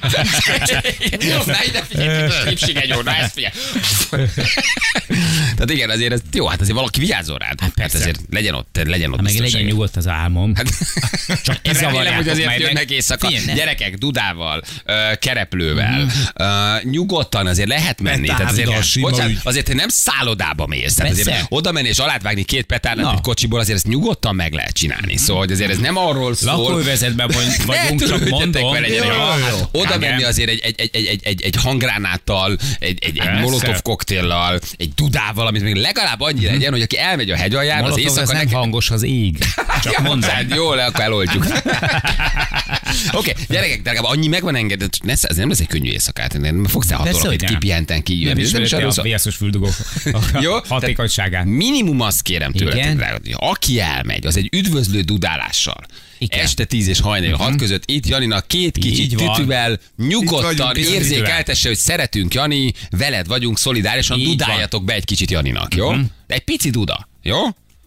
Na 1.46 1.64
ide 1.68 1.84
figyelj, 1.90 2.30
képség 2.46 2.76
egy 2.76 2.94
óra, 2.94 3.16
ezt 3.16 3.34
figyelj. 3.34 3.54
Tehát 5.56 5.70
igen, 5.70 5.90
azért 5.90 6.12
ez, 6.12 6.22
jó, 6.34 6.48
hát 6.48 6.62
azért 6.62 6.76
valaki 6.76 7.00
vigyázzon 7.00 7.38
rád. 7.38 7.60
Hát, 7.60 7.72
persze. 7.74 7.98
azért 7.98 8.20
legyen 8.30 8.54
ott, 8.54 8.80
legyen 8.84 9.10
ott 9.12 9.16
Hát 9.16 9.26
meg 9.34 9.42
legyen 9.42 9.64
nyugodt 9.64 9.96
az 9.96 10.08
álmom. 10.08 10.56
Hát, 10.56 10.68
Csak 11.44 11.58
Én 11.62 11.74
remélem, 11.74 12.14
hogy 12.16 12.30
azért 12.30 12.48
meg. 12.48 12.60
jönnek 12.60 12.92
éjszaka. 12.92 13.28
Figyelj, 13.28 13.46
ne. 13.46 13.54
Gyerekek, 13.54 13.98
dudával, 13.98 14.64
kereplővel, 15.20 16.12
nyugodtan 16.84 17.48
azért 17.48 17.68
lehet 17.68 18.02
menni. 18.02 18.28
Tehát 18.28 18.52
azért, 18.52 19.00
bocsánat. 19.00 19.40
Azért 19.50 19.66
te 19.66 19.74
nem 19.74 19.88
szállodába 19.90 20.66
mész. 20.68 20.94
Tehát 20.94 21.12
azért 21.12 21.46
oda 21.50 21.72
menni 21.72 21.88
és 21.88 21.98
alátvágni 21.98 22.44
két 22.44 22.66
petárdát 22.66 23.06
Na. 23.06 23.12
egy 23.14 23.22
kocsiból, 23.22 23.60
azért 23.60 23.78
ezt 23.78 23.88
nyugodtan 23.88 24.36
meg 24.36 24.54
lehet 24.54 24.74
csinálni. 24.74 25.18
Szóval 25.18 25.42
hogy 25.42 25.52
azért 25.52 25.70
ez 25.72 25.78
nem 25.78 25.98
arról 25.98 26.36
szól. 26.36 26.52
Lakóvezetben 26.56 27.28
vagy- 27.34 27.66
vagyunk, 27.66 28.08
csak 28.08 28.30
mondom. 28.30 28.72
Vele, 28.72 28.88
gyerekek. 28.88 29.14
Jó, 29.16 29.24
Hát 29.24 29.58
jó. 29.72 29.80
Oda 29.82 29.98
menni 29.98 30.24
azért 30.24 30.50
egy, 30.50 30.60
egy, 30.64 30.76
egy, 30.78 30.90
egy, 30.96 31.06
egy, 31.06 31.20
egy, 31.24 31.42
egy 31.42 31.56
hangránáttal, 31.56 32.58
egy, 32.80 32.98
egy, 33.02 33.18
egy 33.20 33.40
molotov 33.40 33.82
koktéllal, 33.82 34.60
egy 34.78 34.94
dudával, 34.94 35.48
amit 35.48 35.62
még 35.62 35.76
legalább 35.76 36.22
annyi 36.22 36.46
legyen, 36.46 36.72
hogy 36.72 36.82
aki 36.82 36.98
elmegy 36.98 37.32
a 37.32 37.36
hegyaljára, 37.36 37.84
az 37.84 37.90
Molotov, 37.90 38.06
ez 38.06 38.12
éjszaka 38.18 38.34
nem 38.34 38.44
neki- 38.44 38.56
hangos 38.56 38.90
az 38.90 39.04
ég. 39.04 39.38
Csak 39.84 39.94
Ja, 39.94 40.00
mondom. 40.02 40.20
bocsánat, 40.20 40.56
Jó, 40.56 40.74
le, 40.74 40.86
akkor 40.86 41.04
eloldjuk. 41.04 41.46
Oké, 43.12 43.32
okay, 43.32 43.44
gyerekek, 43.48 43.82
de 43.82 43.92
legalább 43.92 44.12
annyi 44.12 44.28
megvan 44.28 44.56
engedett, 44.56 44.98
ez 45.06 45.36
nem 45.36 45.50
lesz 45.50 45.60
egy 45.60 45.68
könnyű 45.68 45.90
éjszakát, 45.92 46.40
nem 46.40 46.66
fogsz 46.66 46.88
te 46.88 46.96
hat 46.96 47.24
nem. 47.24 47.36
kipihenten 47.38 48.04
kijönni. 48.04 48.42
Nem 48.42 48.44
Ez 48.44 48.52
nem 48.52 48.62
is 48.62 48.74
füldugók 49.40 49.74
Jó? 50.42 50.54
hatékonyságát. 50.68 51.46
Minimum 51.46 52.02
azt 52.02 52.22
kérem 52.22 52.52
Igen? 52.54 52.96
drága, 52.98 53.20
aki 53.38 53.80
elmegy, 53.80 54.26
az 54.26 54.38
egy 54.38 54.50
üdvözlő 54.52 55.02
dudálással. 55.02 55.82
Igen. 56.18 56.40
Este 56.40 56.66
10 56.66 56.88
és 56.88 57.00
hajnali 57.00 57.32
6 57.32 57.56
között 57.56 57.84
itt 57.86 58.08
Janinak 58.08 58.48
két 58.48 58.78
kicsi 58.78 59.02
Így 59.02 59.16
van. 59.18 59.34
tütüvel 59.34 59.80
nyugodtan 59.98 60.76
érzékeltesse, 60.76 61.68
hogy 61.68 61.78
szeretünk 61.78 62.34
Jani, 62.34 62.74
veled 62.90 63.28
vagyunk 63.28 63.58
szolidárisan, 63.58 64.24
dudáljatok 64.24 64.84
be 64.84 64.94
egy 64.94 65.06
kicsit 65.06 65.32
Janinak, 65.32 65.76
jó? 65.76 65.92
De 66.28 66.34
egy 66.34 66.44
pici 66.44 66.70
duda, 66.70 67.08
jó? 67.24 67.38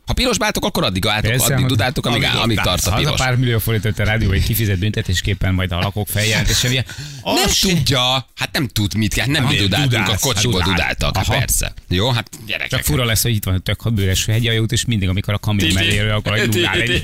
Ha 0.07 0.13
piros 0.13 0.39
báltok, 0.39 0.65
akkor 0.65 0.85
addig 0.85 1.07
álltok, 1.07 1.31
Persze, 1.31 1.55
addig 1.55 1.67
dudáltok, 1.67 2.07
amíg, 2.07 2.23
amíg 2.25 2.41
amíg 2.43 2.61
tart 2.61 2.87
a 2.87 2.89
Az 2.91 2.93
a 2.93 2.97
piros. 2.97 3.19
pár 3.21 3.37
millió 3.37 3.59
forintot 3.59 3.99
a 3.99 4.05
rádió, 4.05 4.29
hogy 4.29 4.43
kifizet 4.45 4.79
büntetésképpen 4.79 5.55
majd 5.55 5.73
a 5.73 5.79
lakók 5.79 6.09
feljelentése. 6.09 6.69
Nem 6.69 6.85
Az 7.23 7.53
se- 7.55 7.69
tudja, 7.69 8.01
hát 8.37 8.49
nem 8.53 8.69
tud 8.69 8.95
mit 8.95 9.15
kell, 9.15 9.27
nem 9.27 9.43
mi 9.43 9.49
Miért 9.49 9.63
dudáltunk, 9.63 9.93
a 9.93 9.99
dudálsz? 9.99 10.21
kocsiból 10.21 10.61
Hát 10.61 10.69
dudál. 10.71 10.93
dudáltak, 10.95 11.17
hát 11.17 11.29
Aha. 11.29 11.39
persze. 11.39 11.73
Jó, 11.89 12.11
hát 12.11 12.29
gyerekek. 12.47 12.71
Csak 12.71 12.81
fura 12.83 13.05
lesz, 13.05 13.23
hogy 13.23 13.35
itt 13.35 13.45
van 13.45 13.55
a 13.55 13.59
tök 13.59 13.93
bőres 13.93 14.25
hegyajút, 14.25 14.73
és 14.73 14.85
mindig, 14.85 15.09
amikor 15.09 15.35
a 15.35 15.39
kamion 15.39 15.73
mellé 15.73 16.09
akkor 16.09 16.33
egy 16.39 16.49
dudál 16.49 16.81
egy. 16.81 17.03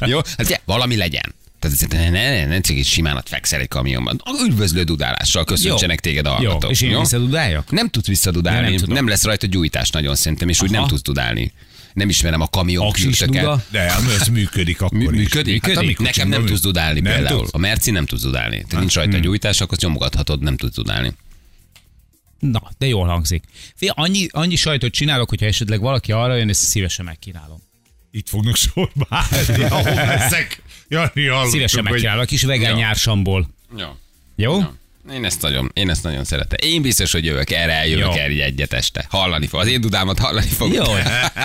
Jó, 0.10 0.20
hát 0.36 0.62
valami 0.64 0.96
legyen. 0.96 1.34
Tehát 1.70 1.92
ne, 1.92 2.10
ne, 2.10 2.30
ne, 2.30 2.46
ne 2.46 2.60
csak 2.60 2.76
így 2.76 2.86
simánat 2.86 3.28
fekszel 3.28 3.60
egy 3.60 3.68
kamionban. 3.68 4.20
Üdvözlő 4.46 4.82
dudálással 4.82 5.44
köszöntsenek 5.44 6.00
téged 6.00 6.26
a 6.26 6.28
Jó, 6.30 6.34
hallgatók. 6.36 6.70
és 6.70 6.80
én 6.80 6.90
jó? 6.90 7.00
visszadudáljak? 7.00 7.70
Nem 7.70 7.88
tudsz 7.88 8.06
visszadudálni, 8.06 8.72
Ja, 8.72 8.78
nem 8.80 8.94
nem, 8.94 9.08
lesz 9.08 9.24
rajta 9.24 9.46
gyújtás 9.46 9.90
nagyon 9.90 10.14
szerintem, 10.14 10.48
és 10.48 10.62
úgy 10.62 10.68
Aha. 10.70 10.78
nem 10.80 10.88
tudsz 10.88 11.02
dudálni. 11.02 11.52
Nem 11.92 12.08
ismerem 12.08 12.40
a 12.40 12.48
kamion 12.48 12.92
duda? 13.26 13.64
De 13.70 13.80
ez 14.20 14.26
működik 14.28 14.80
akkor 14.80 14.98
Mű- 14.98 15.10
is. 15.10 15.16
Működik? 15.18 15.66
Hát, 15.66 15.76
amikor 15.76 16.04
Nekem 16.06 16.28
nem 16.28 16.44
tudsz 16.46 16.60
dudálni 16.60 17.00
Nem 17.00 17.12
például. 17.12 17.38
tudsz? 17.38 17.50
A 17.54 17.58
Merci 17.58 17.90
nem 17.90 18.06
tudsz 18.06 18.22
dudálni. 18.22 18.56
Tehát 18.56 18.78
nincs 18.78 18.94
rajta 18.94 19.18
gyújtás, 19.18 19.60
akkor 19.60 19.78
nyomogathatod, 19.78 20.42
nem 20.42 20.56
tudsz 20.56 20.74
dudálni. 20.74 21.12
Na, 22.38 22.62
de 22.78 22.86
jól 22.86 23.06
hangzik. 23.06 23.44
Fé, 23.74 23.90
annyi, 23.94 24.26
annyi 24.30 24.56
sajtot 24.56 24.92
csinálok, 24.92 25.28
hogyha 25.28 25.46
esetleg 25.46 25.80
valaki 25.80 26.12
arra 26.12 26.36
jön, 26.36 26.48
ezt 26.48 26.62
szívesen 26.62 27.04
megkínálom. 27.04 27.62
Itt 28.10 28.28
fognak 28.28 28.56
sorba 28.56 29.06
állni, 29.08 29.62
ahol 29.62 29.94
leszek. 30.16 30.62
Jani, 30.88 31.26
hallottuk, 31.26 31.52
Szívesen 31.52 31.80
hogy- 31.82 31.90
megkínálok, 31.90 32.26
kis 32.26 32.42
vegán 32.42 32.70
Ja. 32.70 32.76
nyársamból. 32.76 33.48
Jó. 33.78 33.86
Jó? 34.36 34.58
Jó. 34.60 34.64
Én 35.14 35.24
ezt 35.24 35.42
nagyon, 35.42 35.70
én 35.74 35.90
ezt 35.90 36.02
nagyon 36.02 36.24
szeretem. 36.24 36.58
Én 36.70 36.82
biztos, 36.82 37.12
hogy 37.12 37.24
jövök 37.24 37.50
erre, 37.50 37.72
eljövök 37.72 38.14
így 38.30 38.40
egyet 38.40 38.72
este. 38.72 39.06
Hallani 39.08 39.46
fog. 39.46 39.60
Az 39.60 39.66
én 39.66 39.80
dudámat 39.80 40.18
hallani 40.18 40.46
fogod. 40.46 40.74
Jó. 40.74 40.82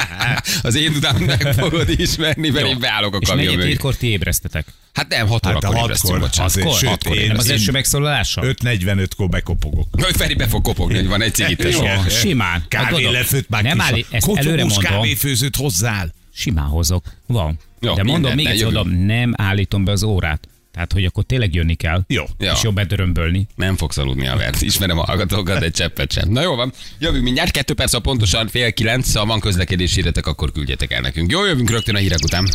Az 0.69 0.75
én 0.75 0.93
dudámat 0.93 1.25
meg 1.25 1.54
fogod 1.54 1.89
ismerni, 1.99 2.49
mert 2.49 2.65
Jó. 2.65 2.71
én 2.71 2.80
beállok 2.80 3.13
a 3.15 3.17
És 3.21 3.28
kamion 3.28 3.45
negyed 3.45 3.60
mögé. 3.60 3.69
hétkor 3.71 3.95
ti 3.95 4.08
ébresztetek. 4.08 4.65
Hát 4.93 5.08
nem, 5.08 5.28
hat 5.28 5.45
Hát 5.45 5.56
órakor 5.56 5.78
ébresztünk, 5.78 6.12
hatkor, 6.13 6.19
bocsánat. 6.30 6.52
azért, 6.52 6.65
Hatkor, 6.65 6.82
sőt, 6.82 6.89
hatkor 6.89 7.17
én- 7.17 7.28
Nem 7.28 7.38
az 7.38 7.49
első 7.49 7.71
megszólalással? 7.71 8.45
5.45-kor 8.45 9.30
bekopogok. 9.30 9.88
Hogy 9.91 10.15
Feri 10.15 10.34
be 10.34 10.47
fog 10.47 10.62
kopogni, 10.62 10.95
hogy 10.95 11.08
van 11.08 11.21
egy 11.21 11.34
cigit. 11.34 11.63
Jó, 11.63 11.82
simán. 12.10 12.47
Hát 12.49 12.67
Kávé 12.67 12.89
gondolom, 12.91 13.13
lefőtt 13.13 13.49
már 13.49 13.63
Nem 13.63 13.78
kis- 13.78 13.86
áll, 13.88 13.99
ezt 14.12 14.28
előre 14.38 14.63
mondom. 14.63 14.84
kávéfőzőt 14.84 15.56
hozzál. 15.56 16.13
Simán 16.34 16.65
hozok. 16.65 17.06
Van. 17.25 17.60
Jó, 17.81 17.93
De 17.93 18.03
mondom, 18.03 18.33
még 18.33 18.45
egyszer 18.45 18.71
mondom, 18.71 19.05
nem 19.05 19.33
állítom 19.37 19.83
be 19.83 19.91
az 19.91 20.03
órát. 20.03 20.47
Tehát, 20.71 20.93
hogy 20.93 21.05
akkor 21.05 21.23
tényleg 21.23 21.53
jönni 21.53 21.75
kell. 21.75 22.03
Jó. 22.07 22.23
Ja. 22.37 22.51
És 22.51 22.63
jobb 22.63 22.75
bedörömbölni. 22.75 23.47
Nem 23.55 23.75
fogsz 23.75 23.97
aludni 23.97 24.27
a 24.27 24.35
vert. 24.35 24.61
Ismerem 24.71 24.99
a 24.99 25.03
hallgatókat, 25.03 25.61
egy 25.61 25.71
cseppet 25.71 26.11
sem. 26.11 26.29
Na 26.29 26.41
jó 26.41 26.55
van, 26.55 26.73
jövünk 26.99 27.23
mindjárt, 27.23 27.51
kettő 27.51 27.73
perc, 27.73 27.93
a 27.93 27.99
pontosan 27.99 28.47
fél 28.47 28.73
kilenc, 28.73 29.13
ha 29.13 29.25
van 29.25 29.39
közlekedési 29.39 29.95
híretek, 29.95 30.27
akkor 30.27 30.51
küldjetek 30.51 30.91
el 30.91 31.01
nekünk. 31.01 31.31
Jó, 31.31 31.45
jövünk 31.45 31.69
rögtön 31.69 31.95
a 31.95 31.99
hírek 31.99 32.23
után. 32.23 32.47